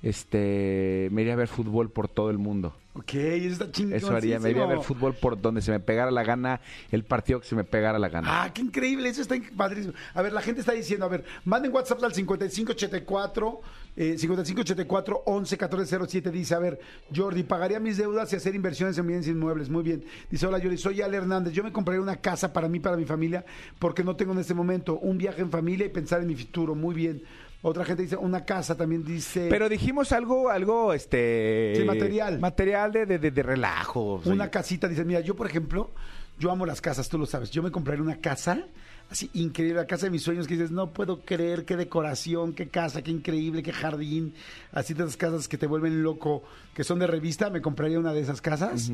este, 0.03 1.09
me 1.11 1.21
iría 1.21 1.33
a 1.33 1.37
ver 1.37 1.47
fútbol 1.47 1.89
por 1.89 2.07
todo 2.07 2.29
el 2.29 2.37
mundo. 2.37 2.75
Ok, 2.93 3.13
eso 3.13 3.53
está 3.53 3.71
chingón. 3.71 3.95
Eso 3.95 4.15
haría, 4.15 4.39
me 4.39 4.49
iría 4.49 4.63
a 4.63 4.67
ver 4.67 4.79
fútbol 4.79 5.13
por 5.13 5.39
donde 5.39 5.61
se 5.61 5.71
me 5.71 5.79
pegara 5.79 6.09
la 6.09 6.23
gana, 6.23 6.61
el 6.91 7.03
partido 7.03 7.39
que 7.39 7.47
se 7.47 7.55
me 7.55 7.63
pegara 7.63 7.99
la 7.99 8.09
gana. 8.09 8.43
Ah, 8.43 8.51
qué 8.51 8.61
increíble, 8.61 9.09
eso 9.09 9.21
está 9.21 9.35
padrísimo. 9.55 9.93
A 10.15 10.21
ver, 10.23 10.33
la 10.33 10.41
gente 10.41 10.61
está 10.61 10.71
diciendo, 10.71 11.05
a 11.05 11.09
ver, 11.09 11.23
manden 11.45 11.71
WhatsApp 11.71 12.03
al 12.03 12.13
5584, 12.13 13.61
eh, 13.97 14.17
5584 14.17 15.23
11 15.25 15.55
1407, 15.55 16.31
dice, 16.31 16.55
a 16.55 16.59
ver, 16.59 16.79
Jordi, 17.15 17.43
pagaría 17.43 17.79
mis 17.79 17.97
deudas 17.97 18.33
y 18.33 18.35
hacer 18.35 18.55
inversiones 18.55 18.97
en 18.97 19.05
bienes 19.05 19.27
inmuebles, 19.27 19.69
muy 19.69 19.83
bien. 19.83 20.03
Dice, 20.31 20.47
hola 20.47 20.59
Jordi, 20.59 20.77
soy 20.77 21.01
Ale 21.01 21.17
Hernández, 21.17 21.53
yo 21.53 21.63
me 21.63 21.71
compraría 21.71 22.01
una 22.01 22.15
casa 22.15 22.51
para 22.51 22.67
mí, 22.67 22.79
para 22.79 22.97
mi 22.97 23.05
familia, 23.05 23.45
porque 23.77 24.03
no 24.03 24.15
tengo 24.15 24.31
en 24.31 24.39
este 24.39 24.55
momento 24.55 24.97
un 24.97 25.19
viaje 25.19 25.41
en 25.41 25.51
familia 25.51 25.85
y 25.85 25.89
pensar 25.89 26.21
en 26.21 26.27
mi 26.27 26.35
futuro, 26.35 26.73
muy 26.73 26.95
bien. 26.95 27.21
Otra 27.67 27.83
gente 27.85 28.03
dice, 28.03 28.15
una 28.17 28.45
casa 28.45 28.75
también 28.75 29.03
dice... 29.03 29.47
Pero 29.49 29.67
dijimos 29.69 30.11
algo, 30.11 30.49
algo, 30.49 30.93
este... 30.93 31.73
Sí, 31.77 31.83
material. 31.83 32.39
Material 32.39 32.91
de, 32.91 33.05
de, 33.05 33.19
de- 33.19 33.31
de 33.31 33.43
relajo. 33.43 34.13
o 34.15 34.23
sea, 34.23 34.31
Una 34.33 34.49
casita, 34.49 34.87
dice, 34.87 35.03
mira, 35.03 35.19
yo 35.19 35.35
por 35.35 35.47
ejemplo, 35.47 35.91
yo 36.39 36.49
amo 36.51 36.65
las 36.65 36.79
casas, 36.81 37.09
tú 37.09 37.17
lo 37.17 37.25
sabes, 37.25 37.51
yo 37.51 37.61
me 37.61 37.71
compraría 37.71 38.01
una 38.03 38.21
casa 38.21 38.65
así 39.09 39.29
increíble, 39.33 39.79
la 39.79 39.87
casa 39.87 40.07
de 40.07 40.09
mis 40.11 40.21
sueños 40.21 40.47
que 40.47 40.55
dices, 40.55 40.69
no 40.71 40.91
puedo 40.91 41.21
creer 41.21 41.63
qué 41.63 41.77
decoración, 41.77 42.51
qué 42.53 42.67
casa, 42.67 43.01
qué 43.01 43.11
increíble, 43.11 43.63
qué 43.63 43.71
jardín, 43.71 44.33
así 44.73 44.93
de 44.93 45.03
esas 45.03 45.15
casas 45.15 45.47
que 45.47 45.57
te 45.57 45.65
vuelven 45.65 46.03
loco, 46.03 46.43
que 46.73 46.83
son 46.83 46.99
de 46.99 47.07
revista, 47.07 47.49
me 47.49 47.61
compraría 47.61 47.99
una 47.99 48.11
de 48.11 48.19
esas 48.19 48.41
casas 48.41 48.91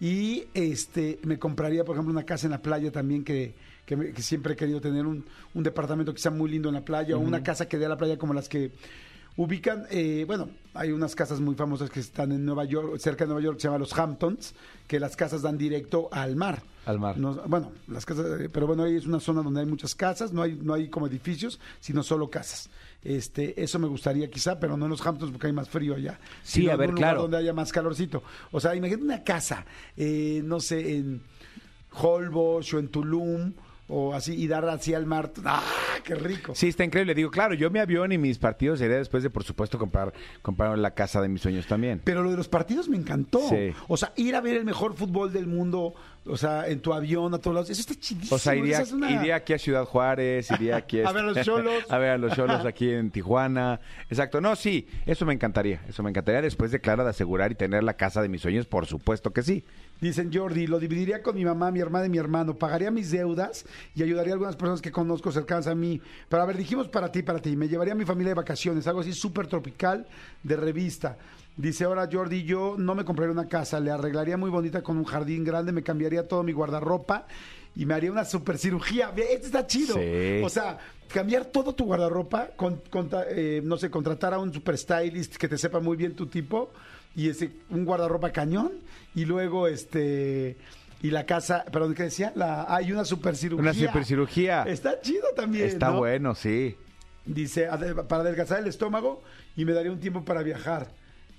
y 0.00 0.44
este 0.54 1.18
me 1.24 1.38
compraría, 1.38 1.84
por 1.84 1.96
ejemplo, 1.96 2.12
una 2.12 2.24
casa 2.24 2.46
en 2.46 2.52
la 2.52 2.62
playa 2.62 2.92
también 2.92 3.24
que, 3.24 3.54
que, 3.86 3.96
me- 3.96 4.12
que 4.12 4.20
siempre 4.22 4.52
he 4.52 4.56
querido 4.56 4.80
tener 4.80 5.06
un, 5.06 5.24
un 5.54 5.62
departamento 5.62 6.12
que 6.12 6.20
sea 6.20 6.30
muy 6.32 6.50
lindo 6.50 6.68
en 6.68 6.74
la 6.74 6.84
playa 6.84 7.16
o 7.16 7.20
una 7.20 7.42
casa 7.42 7.66
que 7.68 7.78
dé 7.78 7.86
a 7.86 7.88
la 7.88 7.96
playa 7.96 8.18
como 8.18 8.34
las 8.34 8.48
que 8.48 8.72
ubican, 9.38 9.84
eh, 9.90 10.24
bueno, 10.26 10.48
hay 10.72 10.92
unas 10.92 11.14
casas 11.14 11.40
muy 11.40 11.54
famosas 11.54 11.90
que 11.90 12.00
están 12.00 12.32
en 12.32 12.44
Nueva 12.44 12.64
York, 12.64 12.96
cerca 12.98 13.24
de 13.24 13.28
Nueva 13.28 13.42
York, 13.42 13.56
que 13.56 13.60
se 13.62 13.66
llaman 13.68 13.80
los 13.80 13.92
Hamptons, 13.98 14.54
que 14.86 14.98
las 14.98 15.14
casas 15.14 15.42
dan 15.42 15.58
directo 15.58 16.08
al 16.10 16.36
mar. 16.36 16.62
Al 16.86 16.98
mar. 16.98 17.18
No- 17.18 17.34
bueno, 17.46 17.72
las 17.88 18.06
casas, 18.06 18.40
eh, 18.40 18.48
pero 18.50 18.66
bueno, 18.66 18.84
ahí 18.84 18.96
es 18.96 19.04
una 19.06 19.20
zona 19.20 19.42
donde 19.42 19.60
hay 19.60 19.66
muchas 19.66 19.94
casas, 19.94 20.32
no 20.32 20.40
hay, 20.40 20.58
no 20.62 20.72
hay 20.72 20.88
como 20.88 21.06
edificios, 21.06 21.60
sino 21.80 22.02
solo 22.02 22.30
casas. 22.30 22.70
Este, 23.04 23.62
eso 23.62 23.78
me 23.78 23.88
gustaría 23.88 24.30
quizá, 24.30 24.58
pero 24.58 24.74
no 24.78 24.86
en 24.86 24.92
los 24.92 25.06
Hamptons 25.06 25.30
porque 25.32 25.48
hay 25.48 25.52
más 25.52 25.68
frío 25.68 25.96
allá. 25.96 26.18
Sí, 26.42 26.60
sino 26.62 26.70
a 26.70 26.74
en 26.74 26.80
ver, 26.80 26.88
un 26.88 26.94
lugar 26.94 27.10
claro. 27.10 27.22
donde 27.22 27.36
haya 27.36 27.52
más 27.52 27.72
calorcito. 27.72 28.22
O 28.52 28.58
sea, 28.58 28.74
imagínate 28.74 29.04
una 29.04 29.22
casa, 29.22 29.66
eh, 29.98 30.40
no 30.44 30.60
sé, 30.60 30.96
en 30.96 31.20
Holbox 31.92 32.72
o 32.74 32.78
en 32.78 32.88
Tulum 32.88 33.52
o 33.88 34.14
así 34.14 34.34
y 34.34 34.48
dar 34.48 34.68
así 34.68 34.94
al 34.94 35.06
mar. 35.06 35.30
¡Ah, 35.44 35.62
qué 36.04 36.14
rico! 36.14 36.54
Sí, 36.54 36.68
está 36.68 36.84
increíble. 36.84 37.14
Digo, 37.14 37.30
claro, 37.30 37.54
yo 37.54 37.70
mi 37.70 37.78
avión 37.78 38.12
y 38.12 38.18
mis 38.18 38.38
partidos 38.38 38.78
sería 38.78 38.96
después 38.96 39.22
de, 39.22 39.30
por 39.30 39.44
supuesto, 39.44 39.78
comprar, 39.78 40.12
comprar 40.42 40.76
la 40.78 40.92
casa 40.92 41.20
de 41.22 41.28
mis 41.28 41.40
sueños 41.42 41.66
también. 41.66 42.00
Pero 42.04 42.22
lo 42.22 42.30
de 42.30 42.36
los 42.36 42.48
partidos 42.48 42.88
me 42.88 42.96
encantó. 42.96 43.40
Sí. 43.48 43.72
O 43.88 43.96
sea, 43.96 44.12
ir 44.16 44.34
a 44.34 44.40
ver 44.40 44.56
el 44.56 44.64
mejor 44.64 44.94
fútbol 44.94 45.32
del 45.32 45.46
mundo, 45.46 45.94
o 46.24 46.36
sea, 46.36 46.66
en 46.68 46.80
tu 46.80 46.92
avión 46.92 47.32
a 47.34 47.38
todos 47.38 47.54
lados, 47.54 47.70
eso 47.70 47.80
está 47.80 47.94
chidísimo. 47.94 48.34
O 48.36 48.38
sea, 48.38 48.56
iría, 48.56 48.74
esa 48.74 48.82
es 48.82 48.92
una- 48.92 49.10
iría 49.10 49.36
aquí 49.36 49.52
a 49.52 49.58
Ciudad 49.58 49.84
Juárez, 49.84 50.50
iría 50.50 50.76
aquí 50.76 51.00
A 51.04 51.12
ver 51.12 51.24
a 51.24 51.26
los 51.28 51.44
Xolos. 51.44 51.84
a 51.90 51.98
ver 51.98 52.10
a 52.10 52.18
los 52.18 52.34
cholos 52.34 52.64
aquí 52.64 52.90
en 52.90 53.10
Tijuana. 53.10 53.80
Exacto. 54.10 54.40
No, 54.40 54.56
sí, 54.56 54.88
eso 55.06 55.24
me 55.26 55.32
encantaría. 55.34 55.80
Eso 55.88 56.02
me 56.02 56.10
encantaría 56.10 56.42
después 56.42 56.72
de, 56.72 56.80
claro, 56.80 57.04
de 57.04 57.10
asegurar 57.10 57.52
y 57.52 57.54
tener 57.54 57.84
la 57.84 57.94
casa 57.94 58.20
de 58.22 58.28
mis 58.28 58.40
sueños, 58.42 58.66
por 58.66 58.86
supuesto 58.86 59.32
que 59.32 59.42
sí. 59.42 59.64
Dicen 60.00 60.30
Jordi, 60.32 60.66
lo 60.66 60.78
dividiría 60.78 61.22
con 61.22 61.34
mi 61.36 61.44
mamá, 61.44 61.70
mi 61.70 61.80
hermana 61.80 62.06
y 62.06 62.10
mi 62.10 62.18
hermano, 62.18 62.54
pagaría 62.54 62.90
mis 62.90 63.10
deudas 63.10 63.64
y 63.94 64.02
ayudaría 64.02 64.32
a 64.32 64.34
algunas 64.34 64.56
personas 64.56 64.82
que 64.82 64.92
conozco 64.92 65.32
cercanas 65.32 65.66
a 65.66 65.74
mí. 65.74 66.00
Pero 66.28 66.42
a 66.42 66.46
ver, 66.46 66.56
dijimos 66.56 66.88
para 66.88 67.10
ti, 67.10 67.22
para 67.22 67.40
ti, 67.40 67.56
me 67.56 67.68
llevaría 67.68 67.94
a 67.94 67.96
mi 67.96 68.04
familia 68.04 68.30
de 68.30 68.34
vacaciones, 68.34 68.86
algo 68.86 69.00
así 69.00 69.12
súper 69.12 69.46
tropical 69.46 70.06
de 70.42 70.56
revista. 70.56 71.16
Dice 71.56 71.84
ahora 71.84 72.08
Jordi, 72.12 72.44
yo 72.44 72.74
no 72.76 72.94
me 72.94 73.04
compraría 73.04 73.32
una 73.32 73.48
casa, 73.48 73.80
le 73.80 73.90
arreglaría 73.90 74.36
muy 74.36 74.50
bonita 74.50 74.82
con 74.82 74.98
un 74.98 75.04
jardín 75.04 75.42
grande, 75.42 75.72
me 75.72 75.82
cambiaría 75.82 76.28
todo 76.28 76.42
mi 76.42 76.52
guardarropa 76.52 77.26
y 77.74 77.86
me 77.86 77.94
haría 77.94 78.12
una 78.12 78.26
super 78.26 78.58
cirugía. 78.58 79.12
Este 79.16 79.46
está 79.46 79.66
chido. 79.66 79.94
Sí. 79.94 80.42
O 80.44 80.50
sea, 80.50 80.78
cambiar 81.08 81.46
todo 81.46 81.74
tu 81.74 81.84
guardarropa, 81.84 82.50
con, 82.56 82.82
eh, 83.30 83.62
no 83.64 83.78
sé, 83.78 83.90
contratar 83.90 84.34
a 84.34 84.38
un 84.38 84.52
super 84.52 84.76
stylist 84.76 85.36
que 85.36 85.48
te 85.48 85.56
sepa 85.56 85.80
muy 85.80 85.96
bien 85.96 86.14
tu 86.14 86.26
tipo 86.26 86.70
y 87.16 87.28
ese 87.30 87.50
un 87.70 87.84
guardarropa 87.84 88.30
cañón 88.30 88.72
y 89.14 89.24
luego 89.24 89.66
este 89.66 90.56
y 91.02 91.10
la 91.10 91.26
casa, 91.26 91.64
perdón, 91.72 91.94
¿qué 91.94 92.04
decía? 92.04 92.32
La 92.36 92.66
hay 92.74 92.92
una 92.92 93.04
super 93.04 93.36
cirugía. 93.36 93.62
Una 93.62 93.74
supercirugía. 93.74 94.62
Está 94.64 95.00
chido 95.00 95.26
también, 95.34 95.66
Está 95.66 95.90
¿no? 95.90 95.98
bueno, 95.98 96.34
sí. 96.34 96.76
Dice, 97.24 97.68
"Ade- 97.68 97.94
para 98.06 98.22
adelgazar 98.22 98.60
el 98.60 98.66
estómago 98.68 99.22
y 99.56 99.64
me 99.64 99.72
daría 99.72 99.90
un 99.92 99.98
tiempo 100.00 100.24
para 100.24 100.42
viajar. 100.42 100.88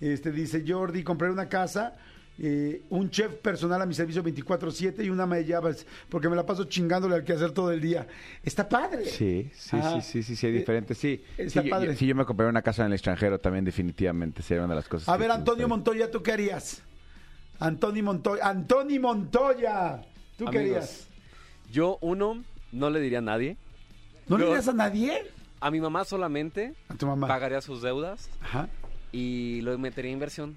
Este 0.01 0.31
dice 0.31 0.63
Jordi, 0.67 1.03
compré 1.03 1.31
una 1.31 1.48
casa 1.50 1.96
eh, 2.39 2.84
un 2.89 3.10
chef 3.10 3.34
personal 3.36 3.82
a 3.82 3.86
mi 3.86 3.94
servicio 3.94 4.24
24/7 4.24 5.03
y 5.03 5.10
una 5.10 5.24
ama 5.24 5.38
de 5.38 5.46
llaves, 5.46 5.86
porque 6.10 6.29
me 6.29 6.36
la 6.36 6.46
paso 6.46 6.65
chingándole 6.65 7.15
al 7.15 7.24
que 7.24 7.34
hacer 7.34 7.51
todo 7.51 7.72
el 7.72 7.82
día. 7.82 8.08
Está 8.44 8.67
padre. 8.70 9.06
Sí, 9.06 9.50
sí, 9.56 9.75
Ajá. 9.77 10.01
sí, 10.01 10.01
sí, 10.01 10.24
sí, 10.24 10.36
sí, 10.36 10.48
es 10.48 10.53
diferente. 10.53 10.94
Sí, 10.96 11.24
Está 11.38 11.62
sí, 11.62 11.67
yo- 11.67 11.72
padre. 11.72 11.88
yo- 11.88 11.94
si 11.98 12.06
yo 12.08 12.15
me 12.15 12.25
compraría 12.25 12.50
una 12.50 12.62
casa 12.62 12.84
en 12.84 12.88
el 12.88 12.94
extranjero 12.94 13.39
también 13.39 13.65
definitivamente 13.65 14.41
sería 14.44 14.63
una 14.63 14.74
de 14.74 14.79
las 14.82 14.88
cosas. 14.88 15.10
A 15.10 15.17
ver, 15.17 15.32
Antonio. 15.32 15.67
Montoya, 15.67 16.12
¿tú 16.12 16.22
qué 16.22 16.32
harías? 16.34 16.82
Antonio 17.60 18.03
Montoya, 18.03 18.48
Antonio 18.48 19.01
Montoya, 19.01 20.01
¿tú 20.38 20.46
qué 20.46 20.60
harías? 20.60 21.08
Yo, 21.72 21.98
uno, 22.01 22.44
no 22.72 22.89
le 22.91 23.00
diría 23.00 23.17
a 23.17 23.22
nadie. 23.22 23.58
¿No 24.27 24.38
le 24.38 24.46
dirías 24.46 24.67
a 24.67 24.74
nadie? 24.74 25.25
A 25.60 25.72
mi 25.72 25.82
mamá 25.82 26.06
solamente 26.06 26.75
A 26.88 26.94
tu 26.94 27.08
mamá. 27.08 27.27
pagaría 27.27 27.62
sus 27.62 27.82
deudas 27.82 28.29
Ajá. 28.41 28.70
y 29.12 29.62
lo 29.62 29.75
metería 29.79 30.10
en 30.12 30.17
inversión. 30.17 30.56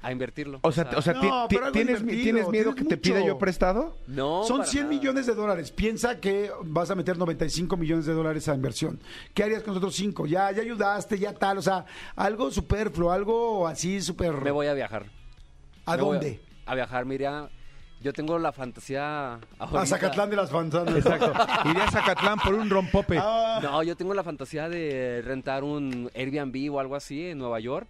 A 0.00 0.12
invertirlo. 0.12 0.60
O 0.62 0.70
sea, 0.70 0.88
o 0.96 1.02
sea, 1.02 1.12
No, 1.14 1.20
ti- 1.20 1.26
ti- 1.26 1.32
pero 1.56 1.66
algo 1.66 1.72
¿tienes, 1.72 2.06
¿tienes 2.06 2.48
miedo 2.48 2.72
tienes 2.72 2.74
que 2.76 2.84
te 2.84 2.96
pida 2.96 3.20
yo 3.24 3.36
prestado? 3.36 3.96
no. 4.06 4.44
Son 4.44 4.58
para 4.58 4.70
100 4.70 4.84
nada. 4.84 4.94
millones 4.96 5.26
de 5.26 5.34
dólares. 5.34 5.72
Piensa 5.72 6.20
que 6.20 6.52
vas 6.64 6.90
a 6.90 6.94
meter 6.94 7.18
95 7.18 7.76
millones 7.76 8.06
de 8.06 8.12
dólares 8.12 8.48
a 8.48 8.54
inversión. 8.54 9.00
¿Qué 9.34 9.42
harías 9.42 9.62
con 9.64 9.74
los 9.74 9.78
otros 9.78 9.96
5? 9.96 10.26
Ya, 10.26 10.52
ya 10.52 10.62
ayudaste, 10.62 11.18
ya 11.18 11.32
tal. 11.34 11.58
O 11.58 11.62
sea, 11.62 11.84
algo 12.14 12.50
superfluo, 12.52 13.10
algo 13.10 13.66
así 13.66 14.00
súper... 14.00 14.32
Me 14.40 14.52
voy 14.52 14.68
a 14.68 14.74
viajar. 14.74 15.06
¿A 15.86 15.96
Me 15.96 16.02
voy 16.02 16.12
dónde? 16.18 16.40
A, 16.66 16.74
viajar, 16.76 17.04
mira. 17.04 17.48
Yo 18.00 18.12
tengo 18.12 18.38
la 18.38 18.52
fantasía. 18.52 19.40
A 19.58 19.86
Zacatlán 19.86 20.30
de 20.30 20.36
las 20.36 20.50
Fanzanas. 20.52 20.94
Exacto. 20.94 21.32
Iría 21.68 21.84
a 21.86 21.90
Zacatlán 21.90 22.38
por 22.38 22.54
un 22.54 22.70
rompope. 22.70 23.18
Ah, 23.20 23.58
No, 23.60 23.82
yo 23.82 23.96
tengo 23.96 24.14
la 24.14 24.22
fantasía 24.22 24.68
de 24.68 25.22
rentar 25.24 25.64
un 25.64 26.08
Airbnb 26.14 26.72
o 26.72 26.78
algo 26.78 26.94
así 26.94 27.30
en 27.30 27.38
Nueva 27.38 27.58
York. 27.58 27.88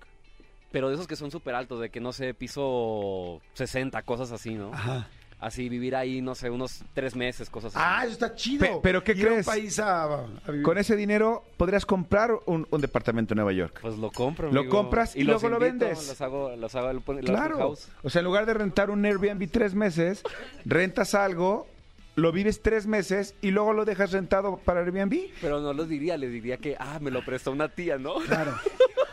Pero 0.70 0.88
de 0.88 0.94
esos 0.94 1.06
que 1.06 1.16
son 1.16 1.30
súper 1.30 1.54
altos, 1.54 1.80
de 1.80 1.90
que 1.90 2.00
no 2.00 2.12
sé, 2.12 2.34
piso 2.34 3.40
60, 3.54 4.02
cosas 4.02 4.32
así, 4.32 4.54
¿no? 4.54 4.72
Ajá. 4.72 5.08
Así 5.40 5.68
vivir 5.68 5.94
ahí, 5.94 6.20
no 6.20 6.34
sé, 6.34 6.50
unos 6.50 6.82
tres 6.94 7.14
meses, 7.14 7.48
cosas 7.48 7.74
así. 7.76 7.84
Ah, 7.88 8.02
eso 8.02 8.12
está 8.14 8.34
chido. 8.34 8.66
Pe- 8.66 8.80
pero 8.82 9.04
¿qué 9.04 9.12
Ir 9.12 9.18
a 9.18 9.28
un 9.28 9.32
crees? 9.34 9.46
país 9.46 9.78
a, 9.78 10.02
a 10.02 10.26
vivir. 10.48 10.62
Con 10.64 10.78
ese 10.78 10.96
dinero 10.96 11.44
podrías 11.56 11.86
comprar 11.86 12.32
un, 12.46 12.66
un 12.70 12.80
departamento 12.80 13.34
en 13.34 13.36
Nueva 13.36 13.52
York. 13.52 13.78
Pues 13.80 13.96
lo 13.98 14.10
compro. 14.10 14.50
Lo 14.50 14.60
amigo. 14.62 14.76
compras 14.76 15.14
y 15.14 15.22
los 15.22 15.40
luego 15.40 15.58
lo 15.60 15.64
invito, 15.64 15.86
vendes. 15.86 16.08
Los 16.08 16.20
hago, 16.20 16.56
los 16.56 16.74
hago 16.74 17.00
Claro. 17.20 17.56
house. 17.58 17.88
O 18.02 18.10
sea, 18.10 18.18
en 18.18 18.24
lugar 18.24 18.46
de 18.46 18.54
rentar 18.54 18.90
un 18.90 19.04
Airbnb 19.06 19.48
tres 19.48 19.74
meses, 19.74 20.24
rentas 20.64 21.14
algo, 21.14 21.68
lo 22.16 22.32
vives 22.32 22.60
tres 22.60 22.88
meses 22.88 23.36
y 23.40 23.52
luego 23.52 23.72
lo 23.74 23.84
dejas 23.84 24.10
rentado 24.10 24.56
para 24.64 24.80
Airbnb. 24.80 25.30
Pero 25.40 25.60
no 25.60 25.72
lo 25.72 25.84
diría, 25.84 26.16
le 26.16 26.28
diría 26.28 26.56
que, 26.56 26.74
ah, 26.80 26.98
me 27.00 27.12
lo 27.12 27.24
prestó 27.24 27.52
una 27.52 27.68
tía, 27.68 27.96
¿no? 27.96 28.16
Claro. 28.16 28.56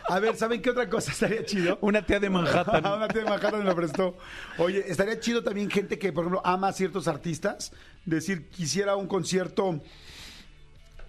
A 0.07 0.19
ver, 0.19 0.35
¿saben 0.35 0.61
qué 0.61 0.69
otra 0.69 0.89
cosa 0.89 1.11
estaría 1.11 1.43
chido? 1.45 1.77
Una 1.81 2.05
tía 2.05 2.19
de 2.19 2.29
Manhattan. 2.29 2.85
Una 2.93 3.07
tía 3.07 3.23
de 3.23 3.29
Manhattan 3.29 3.59
me 3.59 3.65
lo 3.65 3.75
prestó. 3.75 4.15
Oye, 4.57 4.83
estaría 4.87 5.19
chido 5.19 5.43
también 5.43 5.69
gente 5.69 5.97
que, 5.97 6.13
por 6.13 6.23
ejemplo, 6.23 6.41
ama 6.45 6.69
a 6.69 6.73
ciertos 6.73 7.07
artistas. 7.07 7.71
Decir, 8.05 8.49
quisiera 8.49 8.95
un 8.95 9.07
concierto 9.07 9.81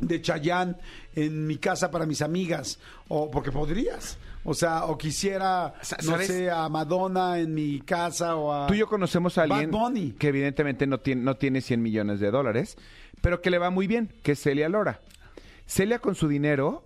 de 0.00 0.20
Chayanne 0.20 0.76
en 1.14 1.46
mi 1.46 1.56
casa 1.58 1.90
para 1.90 2.06
mis 2.06 2.22
amigas. 2.22 2.78
O 3.08 3.30
porque 3.30 3.52
podrías. 3.52 4.18
O 4.44 4.54
sea, 4.54 4.84
o 4.84 4.96
quisiera, 4.96 5.74
no 6.04 6.12
¿sabes? 6.12 6.28
sé, 6.28 6.50
a 6.50 6.68
Madonna 6.68 7.38
en 7.40 7.52
mi 7.52 7.80
casa 7.80 8.36
o 8.36 8.52
a... 8.52 8.66
Tú 8.68 8.74
y 8.74 8.78
yo 8.78 8.86
conocemos 8.86 9.36
a 9.38 9.42
Bad 9.42 9.52
alguien 9.52 9.70
Bunny. 9.72 10.12
que 10.12 10.28
evidentemente 10.28 10.86
no 10.86 11.00
tiene, 11.00 11.22
no 11.22 11.36
tiene 11.36 11.60
100 11.60 11.82
millones 11.82 12.20
de 12.20 12.30
dólares, 12.30 12.76
pero 13.20 13.42
que 13.42 13.50
le 13.50 13.58
va 13.58 13.70
muy 13.70 13.88
bien, 13.88 14.12
que 14.22 14.32
es 14.32 14.40
Celia 14.40 14.68
Lora. 14.68 15.00
Celia 15.66 15.98
con 15.98 16.14
su 16.14 16.28
dinero, 16.28 16.84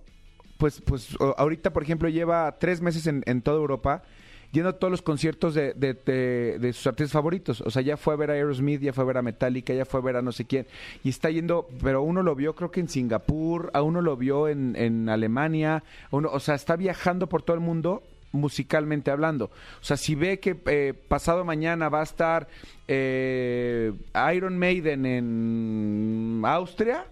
pues, 0.60 0.80
pues 0.80 1.16
ahorita, 1.36 1.72
por 1.72 1.82
ejemplo, 1.82 2.08
lleva 2.08 2.56
tres 2.60 2.80
meses 2.80 3.08
en, 3.08 3.24
en 3.26 3.42
toda 3.42 3.56
Europa 3.56 4.04
yendo 4.52 4.70
a 4.70 4.72
todos 4.72 4.90
los 4.90 5.00
conciertos 5.00 5.54
de, 5.54 5.74
de- 5.74 5.94
de- 5.94 6.58
de 6.58 6.72
sus 6.72 6.84
artistas 6.88 7.12
favoritos. 7.12 7.60
O 7.60 7.70
sea, 7.70 7.82
ya 7.82 7.96
fue 7.96 8.14
a 8.14 8.16
ver 8.16 8.30
a 8.30 8.34
Aerosmith, 8.34 8.80
ya 8.80 8.92
fue 8.92 9.04
a 9.04 9.06
ver 9.06 9.16
a 9.18 9.22
Metallica, 9.22 9.72
ya 9.72 9.84
fue 9.84 10.00
a 10.00 10.02
ver 10.02 10.16
a 10.16 10.22
no 10.22 10.32
sé 10.32 10.44
quién. 10.44 10.66
Y 11.04 11.08
está 11.08 11.30
yendo, 11.30 11.68
pero 11.82 12.02
uno 12.02 12.22
lo 12.22 12.34
vio 12.34 12.54
creo 12.56 12.70
que 12.70 12.80
en 12.80 12.88
Singapur, 12.88 13.70
a 13.74 13.82
uno 13.82 14.00
lo 14.02 14.16
vio 14.16 14.48
en, 14.48 15.08
Alemania, 15.08 15.82
uno, 16.10 16.28
o 16.32 16.40
sea, 16.40 16.56
está 16.56 16.74
viajando 16.76 17.28
por 17.28 17.42
todo 17.42 17.54
el 17.54 17.60
mundo 17.62 18.02
musicalmente 18.32 19.10
hablando. 19.12 19.46
O 19.80 19.84
sea, 19.84 19.96
si 19.96 20.14
ve 20.16 20.40
que 20.40 20.56
eh, 20.66 20.94
pasado 21.08 21.44
mañana 21.44 21.88
va 21.88 22.00
a 22.00 22.04
estar 22.04 22.48
eh, 22.88 23.92
Iron 24.34 24.58
Maiden 24.58 25.06
en 25.06 26.42
Austria, 26.44 27.06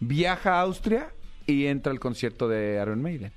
viaja 0.00 0.54
a 0.54 0.62
Austria 0.62 1.10
y 1.50 1.66
entra 1.66 1.92
al 1.92 2.00
concierto 2.00 2.48
de 2.48 2.78
Iron 2.82 3.02
Maiden. 3.02 3.32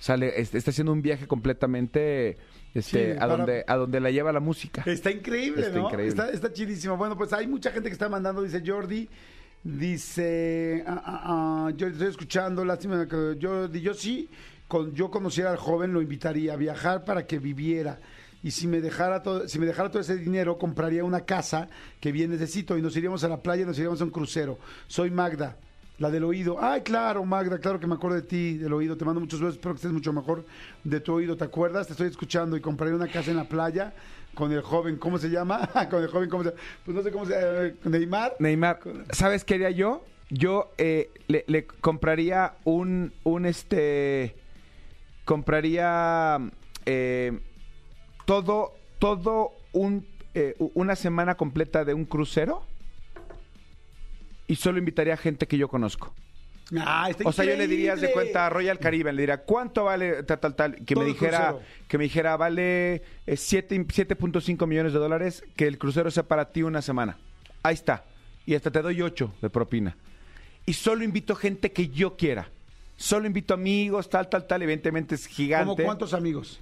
Sale, 0.00 0.40
es- 0.40 0.54
está 0.54 0.70
haciendo 0.70 0.92
un 0.92 1.02
viaje 1.02 1.26
completamente 1.26 2.36
este, 2.74 3.12
Sí, 3.12 3.16
a 3.16 3.20
para- 3.20 3.36
donde 3.36 3.64
a 3.66 3.76
donde 3.76 4.00
la 4.00 4.10
lleva 4.10 4.32
la 4.32 4.40
música. 4.40 4.82
Está 4.86 5.10
increíble, 5.10 5.62
Está 5.66 5.78
¿no? 5.78 5.86
increíble. 5.86 6.08
Está, 6.08 6.30
está 6.30 6.52
chidísimo. 6.52 6.96
Bueno, 6.96 7.16
pues 7.16 7.32
hay 7.32 7.46
mucha 7.48 7.70
gente 7.72 7.88
que 7.88 7.94
está 7.94 8.08
mandando, 8.08 8.42
dice 8.42 8.62
Jordi. 8.64 9.08
Dice, 9.64 10.84
ah, 10.86 11.02
ah, 11.04 11.22
ah, 11.24 11.70
yo 11.76 11.88
estoy 11.88 12.08
escuchando, 12.08 12.64
lástima 12.64 13.06
que 13.08 13.36
Jordi, 13.40 13.80
yo 13.80 13.94
sí, 13.94 14.28
con, 14.68 14.94
yo 14.94 15.10
conociera 15.10 15.50
al 15.50 15.56
joven, 15.56 15.92
lo 15.92 16.00
invitaría 16.02 16.52
a 16.52 16.56
viajar 16.56 17.04
para 17.04 17.26
que 17.26 17.38
viviera. 17.38 17.98
Y 18.42 18.50
si 18.52 18.66
me 18.68 18.80
dejara 18.80 19.22
todo, 19.22 19.48
si 19.48 19.58
me 19.58 19.66
dejara 19.66 19.90
todo 19.90 20.00
ese 20.00 20.16
dinero, 20.16 20.58
compraría 20.58 21.04
una 21.04 21.22
casa 21.22 21.68
que 22.00 22.12
bien 22.12 22.30
necesito 22.30 22.78
y 22.78 22.82
nos 22.82 22.96
iríamos 22.96 23.24
a 23.24 23.28
la 23.28 23.42
playa, 23.42 23.66
nos 23.66 23.76
iríamos 23.78 24.00
a 24.00 24.04
un 24.04 24.10
crucero. 24.10 24.58
Soy 24.86 25.10
Magda, 25.10 25.56
la 25.98 26.10
del 26.10 26.24
oído. 26.24 26.58
Ay, 26.60 26.82
claro, 26.82 27.24
Magda, 27.24 27.58
claro 27.58 27.80
que 27.80 27.86
me 27.86 27.94
acuerdo 27.94 28.16
de 28.16 28.22
ti, 28.22 28.56
del 28.56 28.72
oído. 28.72 28.96
Te 28.96 29.04
mando 29.04 29.20
muchos 29.20 29.40
besos, 29.40 29.56
espero 29.56 29.74
que 29.74 29.78
estés 29.78 29.92
mucho 29.92 30.12
mejor 30.12 30.44
de 30.84 31.00
tu 31.00 31.12
oído. 31.12 31.36
¿Te 31.36 31.44
acuerdas? 31.44 31.86
Te 31.86 31.92
estoy 31.92 32.08
escuchando 32.08 32.56
y 32.56 32.60
compraría 32.60 32.94
una 32.94 33.08
casa 33.08 33.30
en 33.30 33.36
la 33.36 33.44
playa 33.44 33.92
con 34.34 34.52
el 34.52 34.62
joven, 34.62 34.96
¿cómo 34.96 35.18
se 35.18 35.30
llama? 35.30 35.68
con 35.90 36.02
el 36.02 36.08
joven, 36.08 36.30
¿cómo 36.30 36.44
se 36.44 36.50
llama? 36.50 36.62
Pues 36.84 36.96
no 36.96 37.02
sé 37.02 37.10
cómo 37.10 37.26
se 37.26 37.32
llama, 37.32 37.74
Neymar. 37.84 38.36
Neymar, 38.38 38.80
¿sabes 39.10 39.44
qué 39.44 39.54
haría 39.54 39.70
yo? 39.70 40.04
Yo 40.30 40.70
eh, 40.78 41.10
le, 41.26 41.66
compraría 41.66 42.54
un, 42.64 43.12
un 43.24 43.46
este, 43.46 44.36
compraría 45.24 46.38
eh, 46.86 47.40
todo, 48.26 48.74
todo 48.98 49.52
un, 49.72 50.06
eh, 50.34 50.54
una 50.74 50.94
semana 50.96 51.34
completa 51.36 51.84
de 51.84 51.94
un 51.94 52.04
crucero 52.04 52.62
y 54.48 54.56
solo 54.56 54.78
invitaría 54.80 55.14
a 55.14 55.16
gente 55.16 55.46
que 55.46 55.56
yo 55.56 55.68
conozco. 55.68 56.12
Ah, 56.80 57.06
está 57.08 57.26
O 57.26 57.32
sea, 57.32 57.46
yo 57.46 57.56
le 57.56 57.66
diría 57.66 57.96
de 57.96 58.10
cuenta 58.12 58.44
a 58.46 58.50
Royal 58.50 58.78
Caribe, 58.78 59.10
le 59.12 59.22
diría, 59.22 59.38
¿cuánto 59.44 59.84
vale 59.84 60.22
tal, 60.24 60.38
tal, 60.40 60.54
tal? 60.54 60.74
Que 60.84 60.94
Todo 60.94 61.04
me 61.04 61.10
dijera, 61.10 61.56
que 61.86 61.96
me 61.96 62.04
dijera, 62.04 62.36
vale 62.36 63.02
eh, 63.26 63.36
siete- 63.36 63.76
7.5 63.80 64.66
millones 64.66 64.92
de 64.92 64.98
dólares, 64.98 65.44
que 65.56 65.66
el 65.66 65.78
crucero 65.78 66.10
sea 66.10 66.24
para 66.24 66.50
ti 66.52 66.62
una 66.62 66.82
semana. 66.82 67.16
Ahí 67.62 67.72
está. 67.74 68.04
Y 68.44 68.54
hasta 68.54 68.70
te 68.70 68.82
doy 68.82 69.00
8 69.00 69.34
de 69.40 69.48
propina. 69.48 69.96
Y 70.66 70.74
solo 70.74 71.04
invito 71.04 71.34
gente 71.36 71.72
que 71.72 71.88
yo 71.88 72.16
quiera. 72.18 72.50
Solo 72.96 73.26
invito 73.26 73.54
amigos, 73.54 74.10
tal, 74.10 74.28
tal, 74.28 74.46
tal. 74.46 74.60
Evidentemente 74.62 75.14
es 75.14 75.24
¿Cómo 75.26 75.36
gigante. 75.36 75.84
cuántos 75.84 76.12
amigos? 76.12 76.60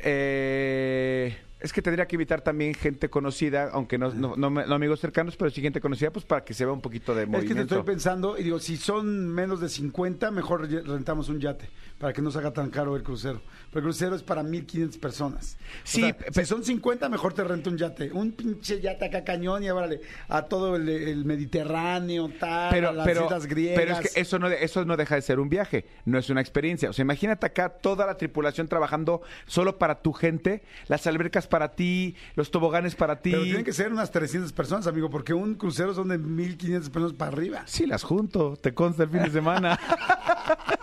Eh, 0.00 1.36
es 1.60 1.72
que 1.72 1.82
tendría 1.82 2.06
que 2.06 2.14
invitar 2.16 2.40
también 2.40 2.72
gente 2.74 3.10
conocida, 3.10 3.70
aunque 3.72 3.98
no, 3.98 4.12
no, 4.14 4.36
no 4.36 4.48
no 4.50 4.74
amigos 4.74 5.00
cercanos, 5.00 5.36
pero 5.36 5.50
sí 5.50 5.60
gente 5.60 5.80
conocida, 5.80 6.10
pues 6.12 6.24
para 6.24 6.44
que 6.44 6.54
se 6.54 6.64
vea 6.64 6.72
un 6.72 6.80
poquito 6.80 7.14
de 7.14 7.22
Es 7.22 7.26
que 7.28 7.32
te 7.32 7.38
movimiento. 7.38 7.74
estoy 7.76 7.82
pensando 7.94 8.38
y 8.38 8.44
digo, 8.44 8.58
si 8.60 8.76
son 8.76 9.26
menos 9.28 9.60
de 9.60 9.68
50, 9.68 10.30
mejor 10.30 10.68
re- 10.70 10.82
rentamos 10.82 11.28
un 11.28 11.40
yate 11.40 11.68
para 11.98 12.12
que 12.12 12.22
no 12.22 12.30
se 12.30 12.38
haga 12.38 12.52
tan 12.52 12.70
caro 12.70 12.94
el 12.96 13.02
crucero. 13.02 13.40
Pero 13.70 13.78
el 13.80 13.82
crucero 13.84 14.14
es 14.14 14.22
para 14.22 14.42
1500 14.42 14.98
personas. 14.98 15.56
O 15.58 15.80
Sí, 15.84 16.00
sea, 16.02 16.16
pe- 16.16 16.32
si 16.32 16.46
son 16.46 16.64
50, 16.64 17.08
mejor 17.08 17.32
te 17.34 17.42
rento 17.44 17.70
un 17.70 17.76
yate. 17.76 18.12
Un 18.12 18.32
pinche 18.32 18.80
yate 18.80 19.04
acá 19.06 19.24
cañón 19.24 19.62
y 19.64 19.70
órale, 19.70 20.00
a 20.28 20.42
todo 20.42 20.76
el, 20.76 20.88
el 20.88 21.24
Mediterráneo, 21.24 22.30
tal, 22.38 22.68
a 22.68 22.70
pero, 22.70 22.92
las 22.92 23.06
pero, 23.06 23.24
islas 23.24 23.46
griegas. 23.46 23.76
pero 23.84 23.94
es 24.00 24.12
que 24.12 24.20
eso 24.20 24.38
no, 24.38 24.48
eso 24.48 24.84
no 24.84 24.96
deja 24.96 25.16
de 25.16 25.22
ser 25.22 25.40
un 25.40 25.48
viaje, 25.48 25.86
no 26.04 26.18
es 26.18 26.30
una 26.30 26.40
experiencia. 26.40 26.88
O 26.88 26.92
sea, 26.92 27.02
imagínate 27.02 27.46
acá 27.46 27.68
toda 27.70 28.06
la 28.06 28.16
tripulación 28.16 28.68
trabajando 28.68 29.22
solo 29.46 29.78
para 29.78 30.00
tu 30.00 30.12
gente, 30.12 30.62
las 30.86 31.06
albercas 31.06 31.46
para 31.48 31.74
ti, 31.74 32.14
los 32.36 32.50
toboganes 32.50 32.94
para 32.94 33.20
ti. 33.20 33.32
Pero 33.32 33.42
tienen 33.42 33.64
que 33.64 33.72
ser 33.72 33.92
unas 33.92 34.10
300 34.10 34.52
personas, 34.52 34.86
amigo, 34.86 35.10
porque 35.10 35.34
un 35.34 35.54
crucero 35.56 35.94
son 35.94 36.08
de 36.08 36.18
1500 36.18 36.90
personas 36.90 37.14
para 37.16 37.32
arriba. 37.32 37.62
Sí, 37.66 37.86
las 37.86 38.02
junto, 38.04 38.56
te 38.56 38.72
consta 38.72 39.02
el 39.02 39.10
fin 39.10 39.22
de 39.24 39.30
semana. 39.30 39.78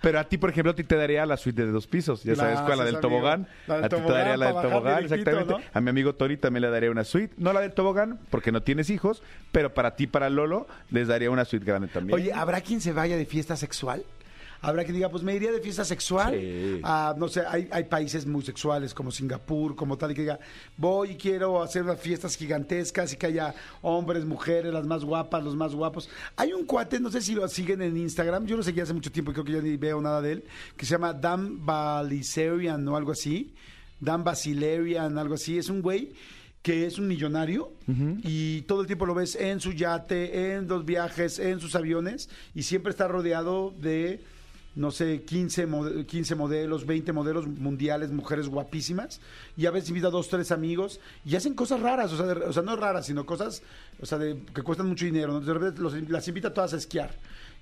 Pero 0.00 0.18
a 0.18 0.24
ti, 0.24 0.38
por 0.38 0.50
ejemplo, 0.50 0.72
a 0.72 0.74
ti 0.74 0.84
te 0.84 0.96
daría 0.96 1.24
la 1.26 1.36
suite 1.36 1.64
de 1.64 1.72
dos 1.72 1.86
pisos. 1.86 2.22
Ya 2.24 2.34
sabes 2.34 2.60
cuál, 2.60 2.78
la 2.78 2.84
del 2.84 2.96
amigo. 2.96 3.08
tobogán. 3.08 3.48
La 3.66 3.76
del 3.76 3.84
a 3.84 3.88
ti 3.88 3.96
te 3.96 4.12
daría 4.12 4.36
la 4.36 4.46
del 4.52 4.62
tobogán, 4.62 5.04
exactamente. 5.04 5.52
¿no? 5.52 5.60
A 5.72 5.80
mi 5.80 5.90
amigo 5.90 6.14
Tori 6.14 6.36
también 6.36 6.62
le 6.62 6.70
daría 6.70 6.90
una 6.90 7.04
suite. 7.04 7.34
No 7.38 7.52
la 7.52 7.60
del 7.60 7.72
tobogán, 7.72 8.18
porque 8.30 8.52
no 8.52 8.62
tienes 8.62 8.90
hijos, 8.90 9.22
pero 9.52 9.74
para 9.74 9.96
ti, 9.96 10.06
para 10.06 10.30
Lolo, 10.30 10.66
les 10.90 11.08
daría 11.08 11.30
una 11.30 11.44
suite 11.44 11.64
grande 11.64 11.88
también. 11.88 12.14
Oye, 12.18 12.32
¿habrá 12.32 12.60
quien 12.60 12.80
se 12.80 12.92
vaya 12.92 13.16
de 13.16 13.26
fiesta 13.26 13.56
sexual? 13.56 14.04
Habrá 14.62 14.84
quien 14.84 14.94
diga, 14.94 15.10
pues 15.10 15.22
me 15.22 15.34
iría 15.34 15.52
de 15.52 15.60
fiesta 15.60 15.84
sexual. 15.84 16.32
Sí. 16.32 16.80
a, 16.82 17.14
no 17.18 17.28
sé, 17.28 17.42
hay, 17.46 17.68
hay 17.70 17.84
países 17.84 18.24
muy 18.24 18.42
sexuales 18.42 18.94
como 18.94 19.10
Singapur, 19.10 19.76
como 19.76 19.98
tal, 19.98 20.12
y 20.12 20.14
que 20.14 20.22
diga, 20.22 20.38
voy 20.76 21.10
y 21.10 21.16
quiero 21.16 21.62
hacer 21.62 21.82
unas 21.82 22.00
fiestas 22.00 22.36
gigantescas 22.36 23.12
y 23.12 23.16
que 23.16 23.26
haya 23.26 23.54
hombres, 23.82 24.24
mujeres, 24.24 24.72
las 24.72 24.86
más 24.86 25.04
guapas, 25.04 25.42
los 25.42 25.56
más 25.56 25.74
guapos. 25.74 26.08
Hay 26.36 26.52
un 26.52 26.64
cuate, 26.64 27.00
no 27.00 27.10
sé 27.10 27.20
si 27.20 27.34
lo 27.34 27.46
siguen 27.48 27.82
en 27.82 27.96
Instagram, 27.96 28.46
yo 28.46 28.56
lo 28.56 28.62
seguí 28.62 28.80
hace 28.80 28.94
mucho 28.94 29.12
tiempo 29.12 29.32
y 29.32 29.34
creo 29.34 29.44
que 29.44 29.52
ya 29.52 29.60
ni 29.60 29.76
veo 29.76 30.00
nada 30.00 30.22
de 30.22 30.32
él, 30.32 30.44
que 30.76 30.86
se 30.86 30.92
llama 30.92 31.12
Dan 31.12 31.66
Baliserian 31.66 32.86
o 32.88 32.96
algo 32.96 33.12
así. 33.12 33.52
Dan 34.00 34.24
Basilerian, 34.24 35.16
algo 35.16 35.34
así. 35.34 35.58
Es 35.58 35.68
un 35.68 35.80
güey 35.80 36.12
que 36.62 36.86
es 36.86 36.98
un 36.98 37.08
millonario 37.08 37.72
y 38.22 38.62
todo 38.62 38.82
el 38.82 38.86
tiempo 38.86 39.04
lo 39.04 39.14
ves 39.14 39.34
en 39.34 39.58
su 39.58 39.72
yate, 39.72 40.54
en 40.54 40.68
los 40.68 40.84
viajes, 40.84 41.40
en 41.40 41.58
sus 41.58 41.74
aviones 41.74 42.30
y 42.54 42.62
siempre 42.62 42.90
está 42.90 43.08
rodeado 43.08 43.74
de 43.80 44.22
no 44.74 44.90
sé, 44.90 45.22
15, 45.24 45.66
mode- 45.66 46.06
15 46.06 46.34
modelos, 46.34 46.86
20 46.86 47.12
modelos 47.12 47.46
mundiales, 47.46 48.10
mujeres 48.10 48.48
guapísimas, 48.48 49.20
y 49.56 49.66
a 49.66 49.70
veces 49.70 49.90
invita 49.90 50.06
a 50.08 50.10
dos, 50.10 50.28
tres 50.28 50.50
amigos, 50.50 50.98
y 51.24 51.36
hacen 51.36 51.54
cosas 51.54 51.80
raras, 51.80 52.12
o 52.12 52.16
sea, 52.16 52.26
de- 52.26 52.44
o 52.46 52.52
sea 52.52 52.62
no 52.62 52.74
raras, 52.76 53.06
sino 53.06 53.26
cosas, 53.26 53.62
o 54.00 54.06
sea, 54.06 54.18
de- 54.18 54.38
que 54.54 54.62
cuestan 54.62 54.88
mucho 54.88 55.04
dinero, 55.04 55.34
¿no? 55.34 55.40
De 55.40 55.52
repente 55.52 55.80
los- 55.82 55.94
las 56.08 56.26
invita 56.28 56.54
todas 56.54 56.72
a 56.72 56.76
esquiar, 56.76 57.14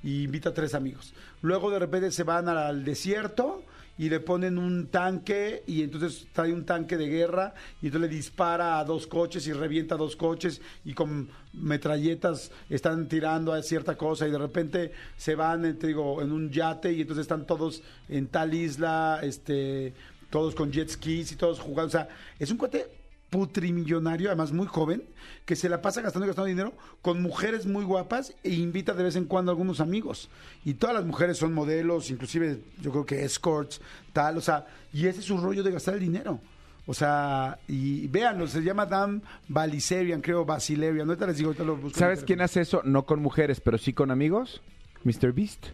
y 0.03 0.23
invita 0.23 0.51
a 0.51 0.55
tres 0.55 0.75
amigos. 0.75 1.13
Luego 1.43 1.71
de 1.71 1.79
repente 1.79 2.11
se 2.11 2.23
van 2.23 2.49
al 2.49 2.85
desierto, 2.85 3.65
y 4.01 4.09
le 4.09 4.19
ponen 4.19 4.57
un 4.57 4.87
tanque 4.87 5.63
y 5.67 5.83
entonces 5.83 6.27
trae 6.33 6.55
un 6.55 6.65
tanque 6.65 6.97
de 6.97 7.07
guerra 7.07 7.53
y 7.83 7.89
entonces 7.89 8.11
le 8.11 8.17
dispara 8.17 8.79
a 8.79 8.85
dos 8.87 9.07
coches 9.07 9.47
y 9.47 9.53
revienta 9.53 9.95
dos 9.99 10.17
coches 10.17 10.63
y 10.87 10.95
con 10.95 11.29
metralletas 11.53 12.51
están 12.71 13.09
tirando 13.09 13.53
a 13.53 13.63
cierta 13.63 13.99
cosa 13.99 14.27
y 14.27 14.31
de 14.31 14.39
repente 14.39 14.93
se 15.19 15.35
van, 15.35 15.67
eh, 15.67 15.75
te 15.75 15.89
digo, 15.89 16.23
en 16.23 16.33
un 16.33 16.51
yate 16.51 16.95
y 16.95 17.03
entonces 17.03 17.25
están 17.25 17.47
todos 17.47 17.83
en 18.09 18.29
tal 18.29 18.55
isla, 18.55 19.21
este, 19.23 19.93
todos 20.31 20.55
con 20.55 20.73
jet 20.73 20.89
skis 20.89 21.33
y 21.33 21.37
todos 21.37 21.61
jugando. 21.61 21.89
O 21.89 21.91
sea, 21.91 22.09
es 22.39 22.51
un 22.51 22.57
cuate 22.57 23.00
putrimillonario, 23.31 24.29
además 24.29 24.53
muy 24.53 24.67
joven, 24.67 25.05
que 25.47 25.57
se 25.57 25.69
la 25.69 25.81
pasa 25.81 26.03
gastando 26.03 26.27
y 26.27 26.29
gastando 26.29 26.49
dinero 26.49 26.73
con 27.01 27.23
mujeres 27.23 27.67
muy 27.67 27.85
guapas 27.85 28.35
e 28.43 28.51
invita 28.51 28.93
de 28.93 29.05
vez 29.05 29.17
en 29.17 29.25
cuando 29.25 29.51
a 29.51 29.55
algunos 29.55 29.81
amigos. 29.81 30.29
Y 30.65 30.75
todas 30.75 30.97
las 30.97 31.05
mujeres 31.05 31.39
son 31.39 31.55
modelos, 31.55 32.11
inclusive 32.11 32.61
yo 32.81 32.91
creo 32.91 33.07
que 33.07 33.25
escorts, 33.25 33.81
tal, 34.13 34.37
o 34.37 34.41
sea, 34.41 34.67
y 34.93 35.07
ese 35.07 35.21
es 35.21 35.27
su 35.27 35.39
rollo 35.39 35.63
de 35.63 35.71
gastar 35.71 35.95
el 35.95 36.01
dinero. 36.01 36.41
O 36.87 36.95
sea, 36.95 37.61
y 37.69 38.09
véanlo, 38.09 38.49
se 38.49 38.63
llama 38.63 38.85
Dan 38.85 39.23
Baliserian, 39.47 40.21
creo, 40.21 40.45
Basilerian. 40.45 41.09
Ahorita 41.09 41.27
les 41.27 41.37
digo, 41.37 41.51
ahorita 41.51 41.65
lo 41.65 41.77
busco. 41.77 41.99
¿Sabes 41.99 42.25
quién 42.25 42.41
hace 42.41 42.63
eso? 42.63 42.83
No 42.85 43.07
con 43.07 43.23
mujeres, 43.23 43.61
pero 43.61 43.79
sí 43.79 43.93
con 43.93 44.11
amigos. 44.11 44.61
Mr. 45.05 45.33
Beast. 45.33 45.69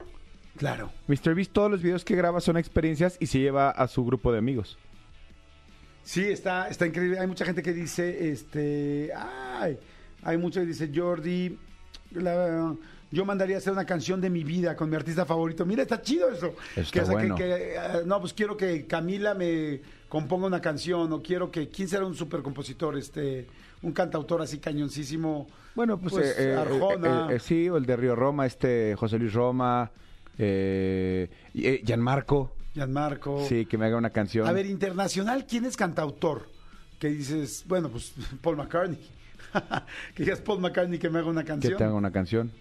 Claro. 0.56 0.90
Mr. 1.06 1.34
Beast, 1.34 1.52
todos 1.52 1.70
los 1.70 1.82
videos 1.82 2.04
que 2.04 2.16
graba 2.16 2.40
son 2.40 2.56
experiencias 2.56 3.16
y 3.20 3.26
se 3.26 3.38
lleva 3.38 3.70
a 3.70 3.88
su 3.88 4.04
grupo 4.04 4.30
de 4.30 4.38
amigos. 4.38 4.78
Sí, 6.06 6.22
está, 6.22 6.68
está 6.68 6.86
increíble. 6.86 7.18
Hay 7.18 7.26
mucha 7.26 7.44
gente 7.44 7.62
que 7.62 7.72
dice, 7.72 8.30
este, 8.30 9.10
ay, 9.14 9.76
hay 10.22 10.38
mucha 10.38 10.60
que 10.60 10.66
dice, 10.66 10.88
Jordi, 10.94 11.58
la- 12.12 12.76
yo 13.10 13.24
mandaría 13.24 13.56
hacer 13.56 13.72
una 13.72 13.84
canción 13.84 14.20
de 14.20 14.30
mi 14.30 14.44
vida 14.44 14.76
con 14.76 14.88
mi 14.88 14.94
artista 14.94 15.24
favorito. 15.24 15.66
Mira, 15.66 15.82
está 15.82 16.00
chido 16.00 16.30
eso. 16.30 16.54
Está 16.76 16.92
que, 16.92 17.00
o 17.00 17.06
sea, 17.06 17.14
que- 17.16 17.20
bueno. 17.22 17.34
que, 17.34 17.74
eh, 17.74 17.78
no, 18.04 18.20
pues 18.20 18.32
quiero 18.34 18.56
que 18.56 18.86
Camila 18.86 19.34
me 19.34 19.80
componga 20.08 20.46
una 20.46 20.60
canción 20.60 21.12
o 21.12 21.20
quiero 21.20 21.50
que, 21.50 21.68
¿quién 21.70 21.88
será 21.88 22.06
un 22.06 22.14
super 22.14 22.40
compositor? 22.42 22.96
Este, 22.96 23.46
un 23.82 23.90
cantautor 23.92 24.42
así 24.42 24.58
cañoncísimo. 24.58 25.48
Bueno, 25.74 25.98
pues, 25.98 26.14
Pues, 26.14 26.38
eh, 26.38 26.52
eh, 26.52 26.54
Arjona. 26.54 27.28
eh, 27.32 27.36
eh, 27.36 27.38
sí, 27.40 27.68
o 27.68 27.76
el 27.78 27.84
de 27.84 27.96
Río 27.96 28.14
Roma, 28.14 28.46
este 28.46 28.94
José 28.96 29.18
Luis 29.18 29.32
Roma, 29.32 29.90
eh, 30.38 31.28
Gianmarco, 31.84 32.55
Gianmarco. 32.76 33.44
sí, 33.48 33.66
que 33.66 33.78
me 33.78 33.86
haga 33.86 33.96
una 33.96 34.10
canción. 34.10 34.46
A 34.46 34.52
ver, 34.52 34.66
internacional, 34.66 35.46
¿quién 35.46 35.64
es 35.64 35.76
cantautor? 35.76 36.48
Que 36.98 37.08
dices, 37.08 37.64
bueno, 37.66 37.88
pues 37.88 38.12
Paul 38.42 38.56
McCartney. 38.56 38.98
que 40.14 40.22
digas 40.24 40.40
Paul 40.40 40.60
McCartney 40.60 40.98
que 40.98 41.08
me 41.10 41.18
haga 41.18 41.28
una 41.28 41.42
que 41.42 41.48
canción. 41.48 41.76
te 41.76 41.84
haga 41.84 41.94
una 41.94 42.10
canción. 42.12 42.52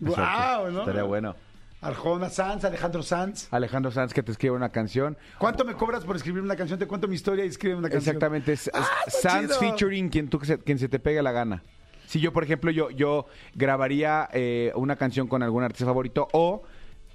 Exacto. 0.00 0.70
¿no? 0.70 0.80
Estaría 0.80 1.02
bueno. 1.04 1.36
Arjona 1.82 2.28
Sanz, 2.28 2.64
Alejandro 2.64 3.02
Sanz. 3.02 3.48
Alejandro 3.52 3.90
Sanz 3.90 4.12
que 4.12 4.22
te 4.22 4.32
escriba 4.32 4.54
una 4.54 4.68
canción. 4.68 5.16
¿Cuánto 5.38 5.64
me 5.64 5.74
cobras 5.74 6.04
por 6.04 6.16
escribir 6.16 6.42
una 6.42 6.54
canción? 6.56 6.78
Te 6.78 6.86
cuento 6.86 7.08
mi 7.08 7.14
historia 7.14 7.44
y 7.44 7.48
escribe 7.48 7.74
una 7.76 7.88
canción. 7.88 8.16
Exactamente, 8.16 8.52
es, 8.52 8.70
¡Ah, 8.74 8.86
Sanz 9.08 9.56
featuring 9.58 10.10
quien, 10.10 10.28
tú, 10.28 10.38
se- 10.44 10.58
quien 10.58 10.78
se 10.78 10.88
te 10.88 10.98
pegue 10.98 11.22
la 11.22 11.32
gana. 11.32 11.62
Si 12.06 12.20
yo, 12.20 12.32
por 12.32 12.44
ejemplo, 12.44 12.70
yo, 12.70 12.90
yo 12.90 13.26
grabaría 13.54 14.28
eh, 14.32 14.72
una 14.74 14.96
canción 14.96 15.26
con 15.26 15.42
algún 15.42 15.62
artista 15.62 15.86
favorito 15.86 16.28
o 16.32 16.64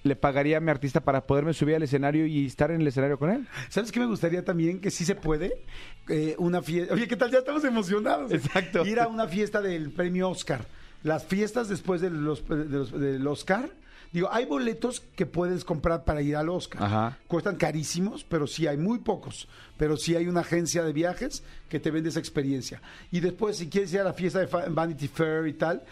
le 0.05 0.15
pagaría 0.15 0.57
a 0.57 0.59
mi 0.59 0.69
artista 0.69 1.01
para 1.01 1.25
poderme 1.25 1.53
subir 1.53 1.75
al 1.75 1.83
escenario 1.83 2.27
y 2.27 2.45
estar 2.45 2.69
en 2.69 2.79
el 2.81 2.87
escenario 2.87 3.17
con 3.17 3.31
él. 3.31 3.47
¿Sabes 3.69 3.91
qué 3.91 3.99
me 3.99 4.05
gustaría 4.05 4.45
también? 4.45 4.79
Que 4.79 4.91
sí 4.91 5.03
se 5.03 5.15
puede. 5.15 5.63
Eh, 6.07 6.35
una 6.37 6.61
fiesta. 6.61 6.93
Oye, 6.93 7.07
¿qué 7.07 7.15
tal? 7.15 7.31
Ya 7.31 7.39
estamos 7.39 7.63
emocionados. 7.63 8.31
Exacto. 8.31 8.85
Ir 8.85 8.99
a 8.99 9.07
una 9.07 9.27
fiesta 9.27 9.61
del 9.61 9.89
premio 9.91 10.29
Oscar. 10.29 10.63
Las 11.01 11.25
fiestas 11.25 11.69
después 11.69 12.01
de 12.01 12.11
los, 12.11 12.47
de 12.47 12.65
los- 12.65 12.91
del 12.99 13.25
Oscar. 13.25 13.69
Digo, 14.13 14.29
hay 14.31 14.45
boletos 14.45 15.01
que 15.15 15.25
puedes 15.25 15.65
comprar 15.65 16.03
para 16.05 16.21
ir 16.21 16.35
al 16.35 16.49
Oscar. 16.49 16.83
Ajá. 16.83 17.17
Cuestan 17.27 17.55
carísimos, 17.55 18.23
pero 18.23 18.45
sí 18.45 18.67
hay 18.67 18.77
muy 18.77 18.99
pocos. 18.99 19.47
Pero 19.77 19.97
sí 19.97 20.15
hay 20.15 20.27
una 20.27 20.41
agencia 20.41 20.83
de 20.83 20.93
viajes 20.93 21.43
que 21.67 21.79
te 21.79 21.89
vende 21.89 22.09
esa 22.09 22.19
experiencia. 22.19 22.79
Y 23.11 23.21
después, 23.21 23.57
si 23.57 23.67
quieres 23.69 23.91
ir 23.91 24.01
a 24.01 24.03
la 24.03 24.13
fiesta 24.13 24.39
de 24.39 24.45
Vanity 24.69 25.07
Fair 25.07 25.47
y 25.47 25.53
tal, 25.53 25.83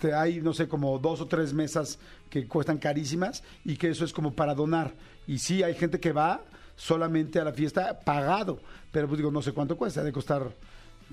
te 0.00 0.14
hay, 0.14 0.40
no 0.40 0.52
sé, 0.52 0.68
como 0.68 0.98
dos 0.98 1.20
o 1.20 1.26
tres 1.26 1.52
mesas 1.52 1.98
que 2.28 2.46
cuestan 2.46 2.78
carísimas 2.78 3.42
y 3.64 3.76
que 3.76 3.90
eso 3.90 4.04
es 4.04 4.12
como 4.12 4.34
para 4.34 4.54
donar. 4.54 4.94
Y 5.26 5.38
sí, 5.38 5.62
hay 5.62 5.74
gente 5.74 6.00
que 6.00 6.12
va 6.12 6.40
solamente 6.76 7.38
a 7.38 7.44
la 7.44 7.52
fiesta 7.52 8.00
pagado. 8.00 8.60
Pero 8.90 9.06
pues 9.06 9.18
digo, 9.18 9.30
no 9.30 9.42
sé 9.42 9.52
cuánto 9.52 9.76
cuesta. 9.76 10.00
Ha 10.00 10.04
de 10.04 10.12
costar, 10.12 10.52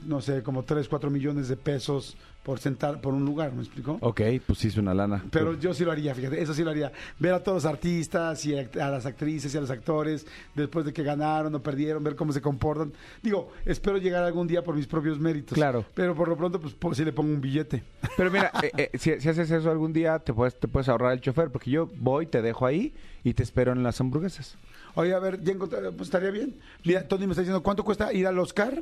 no 0.05 0.21
sé, 0.21 0.43
como 0.43 0.63
3, 0.63 0.87
4 0.87 1.09
millones 1.09 1.47
de 1.47 1.55
pesos 1.57 2.15
por 2.43 2.57
sentar 2.59 3.01
por 3.01 3.13
un 3.13 3.25
lugar, 3.25 3.51
¿me 3.53 3.61
explico? 3.61 3.97
Ok, 4.01 4.21
pues 4.47 4.59
sí 4.59 4.69
es 4.69 4.77
una 4.77 4.93
lana. 4.93 5.23
Pero 5.29 5.59
yo 5.59 5.73
sí 5.73 5.83
lo 5.83 5.91
haría, 5.91 6.15
fíjate, 6.15 6.41
eso 6.41 6.53
sí 6.53 6.63
lo 6.63 6.71
haría. 6.71 6.91
Ver 7.19 7.33
a 7.33 7.43
todos 7.43 7.63
los 7.63 7.71
artistas 7.71 8.43
y 8.45 8.55
a 8.57 8.89
las 8.89 9.05
actrices 9.05 9.53
y 9.53 9.57
a 9.57 9.61
los 9.61 9.69
actores 9.69 10.25
después 10.55 10.85
de 10.85 10.93
que 10.93 11.03
ganaron 11.03 11.53
o 11.53 11.61
perdieron, 11.61 12.03
ver 12.03 12.15
cómo 12.15 12.31
se 12.31 12.41
comportan. 12.41 12.91
Digo, 13.21 13.51
espero 13.65 13.97
llegar 13.97 14.23
algún 14.23 14.47
día 14.47 14.63
por 14.63 14.73
mis 14.75 14.87
propios 14.87 15.19
méritos. 15.19 15.53
Claro. 15.55 15.85
Pero 15.93 16.15
por 16.15 16.27
lo 16.29 16.37
pronto, 16.37 16.59
pues 16.59 16.73
po- 16.73 16.93
sí 16.95 17.03
le 17.05 17.11
pongo 17.11 17.31
un 17.33 17.41
billete. 17.41 17.83
Pero 18.17 18.31
mira, 18.31 18.51
eh, 18.63 18.71
eh, 18.77 18.97
si, 18.97 19.19
si 19.19 19.29
haces 19.29 19.51
eso 19.51 19.69
algún 19.69 19.93
día, 19.93 20.17
te 20.19 20.33
puedes, 20.33 20.57
te 20.57 20.67
puedes 20.67 20.87
ahorrar 20.89 21.13
el 21.13 21.21
chofer, 21.21 21.51
porque 21.51 21.69
yo 21.69 21.87
voy, 21.97 22.25
te 22.25 22.41
dejo 22.41 22.65
ahí 22.65 22.93
y 23.23 23.33
te 23.33 23.43
espero 23.43 23.73
en 23.73 23.83
las 23.83 23.99
hamburguesas. 24.01 24.55
Oye, 24.95 25.13
a 25.13 25.19
ver, 25.19 25.41
ya 25.43 25.51
encontré, 25.53 25.79
pues 25.91 26.07
estaría 26.07 26.31
bien. 26.31 26.55
Mira, 26.83 27.07
Tony 27.07 27.27
me 27.27 27.33
está 27.33 27.41
diciendo, 27.41 27.61
¿cuánto 27.61 27.83
cuesta 27.83 28.11
ir 28.11 28.25
al 28.25 28.39
Oscar? 28.39 28.81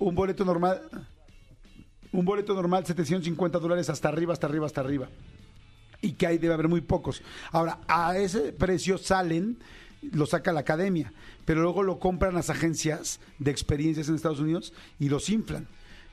Un 0.00 0.14
boleto 0.14 0.44
normal. 0.44 0.80
Un 2.12 2.24
boleto 2.24 2.54
normal, 2.54 2.84
750 2.84 3.58
dólares 3.58 3.88
hasta 3.88 4.08
arriba, 4.08 4.32
hasta 4.32 4.46
arriba, 4.46 4.66
hasta 4.66 4.80
arriba. 4.80 5.08
Y 6.00 6.14
que 6.14 6.26
ahí 6.26 6.38
debe 6.38 6.54
haber 6.54 6.68
muy 6.68 6.80
pocos. 6.80 7.22
Ahora, 7.52 7.78
a 7.86 8.16
ese 8.16 8.52
precio 8.52 8.98
salen, 8.98 9.58
lo 10.10 10.26
saca 10.26 10.52
la 10.52 10.60
academia, 10.60 11.12
pero 11.44 11.60
luego 11.60 11.82
lo 11.82 11.98
compran 11.98 12.34
las 12.34 12.48
agencias 12.50 13.20
de 13.38 13.50
experiencias 13.50 14.08
en 14.08 14.14
Estados 14.14 14.40
Unidos 14.40 14.72
y 14.98 15.10
los 15.10 15.28
inflan. 15.28 15.68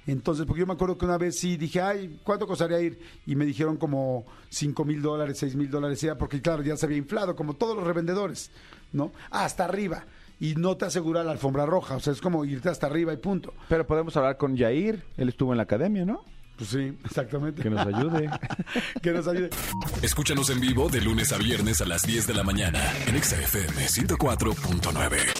Entonces, 0.05 0.45
porque 0.45 0.59
yo 0.59 0.67
me 0.67 0.73
acuerdo 0.73 0.97
que 0.97 1.05
una 1.05 1.17
vez 1.17 1.39
sí 1.39 1.57
dije, 1.57 1.81
ay, 1.81 2.19
¿cuánto 2.23 2.45
costaría 2.45 2.81
ir? 2.81 2.99
Y 3.25 3.35
me 3.35 3.45
dijeron 3.45 3.77
como 3.77 4.25
5 4.49 4.85
mil 4.85 5.01
dólares, 5.01 5.37
6 5.39 5.55
mil 5.55 5.69
dólares, 5.69 6.05
porque 6.19 6.41
claro, 6.41 6.61
ya 6.61 6.75
se 6.75 6.85
había 6.85 6.97
inflado, 6.97 7.35
como 7.35 7.55
todos 7.55 7.75
los 7.75 7.87
revendedores, 7.87 8.51
¿no? 8.91 9.11
Hasta 9.31 9.63
arriba. 9.63 10.05
Y 10.39 10.55
no 10.55 10.77
te 10.77 10.85
asegura 10.85 11.23
la 11.23 11.31
alfombra 11.31 11.65
roja, 11.65 11.95
o 11.95 11.99
sea, 11.99 12.13
es 12.13 12.21
como 12.21 12.45
irte 12.45 12.69
hasta 12.69 12.87
arriba 12.87 13.11
y 13.13 13.17
punto. 13.17 13.53
Pero 13.69 13.87
podemos 13.87 14.15
hablar 14.17 14.37
con 14.37 14.57
Jair, 14.57 15.03
él 15.17 15.29
estuvo 15.29 15.51
en 15.53 15.57
la 15.57 15.63
academia, 15.63 16.05
¿no? 16.05 16.23
Pues 16.57 16.69
sí, 16.71 16.93
exactamente. 17.05 17.61
Que 17.61 17.69
nos 17.69 17.85
ayude. 17.85 18.29
que 19.01 19.11
nos 19.11 19.27
ayude. 19.27 19.49
Escúchanos 20.01 20.49
en 20.49 20.59
vivo 20.59 20.89
de 20.89 21.01
lunes 21.01 21.31
a 21.31 21.37
viernes 21.37 21.81
a 21.81 21.85
las 21.85 22.03
10 22.03 22.27
de 22.27 22.33
la 22.33 22.43
mañana 22.43 22.81
en 23.07 23.15
Exa 23.15 23.35
FM 23.37 23.85
104.9. 23.85 25.36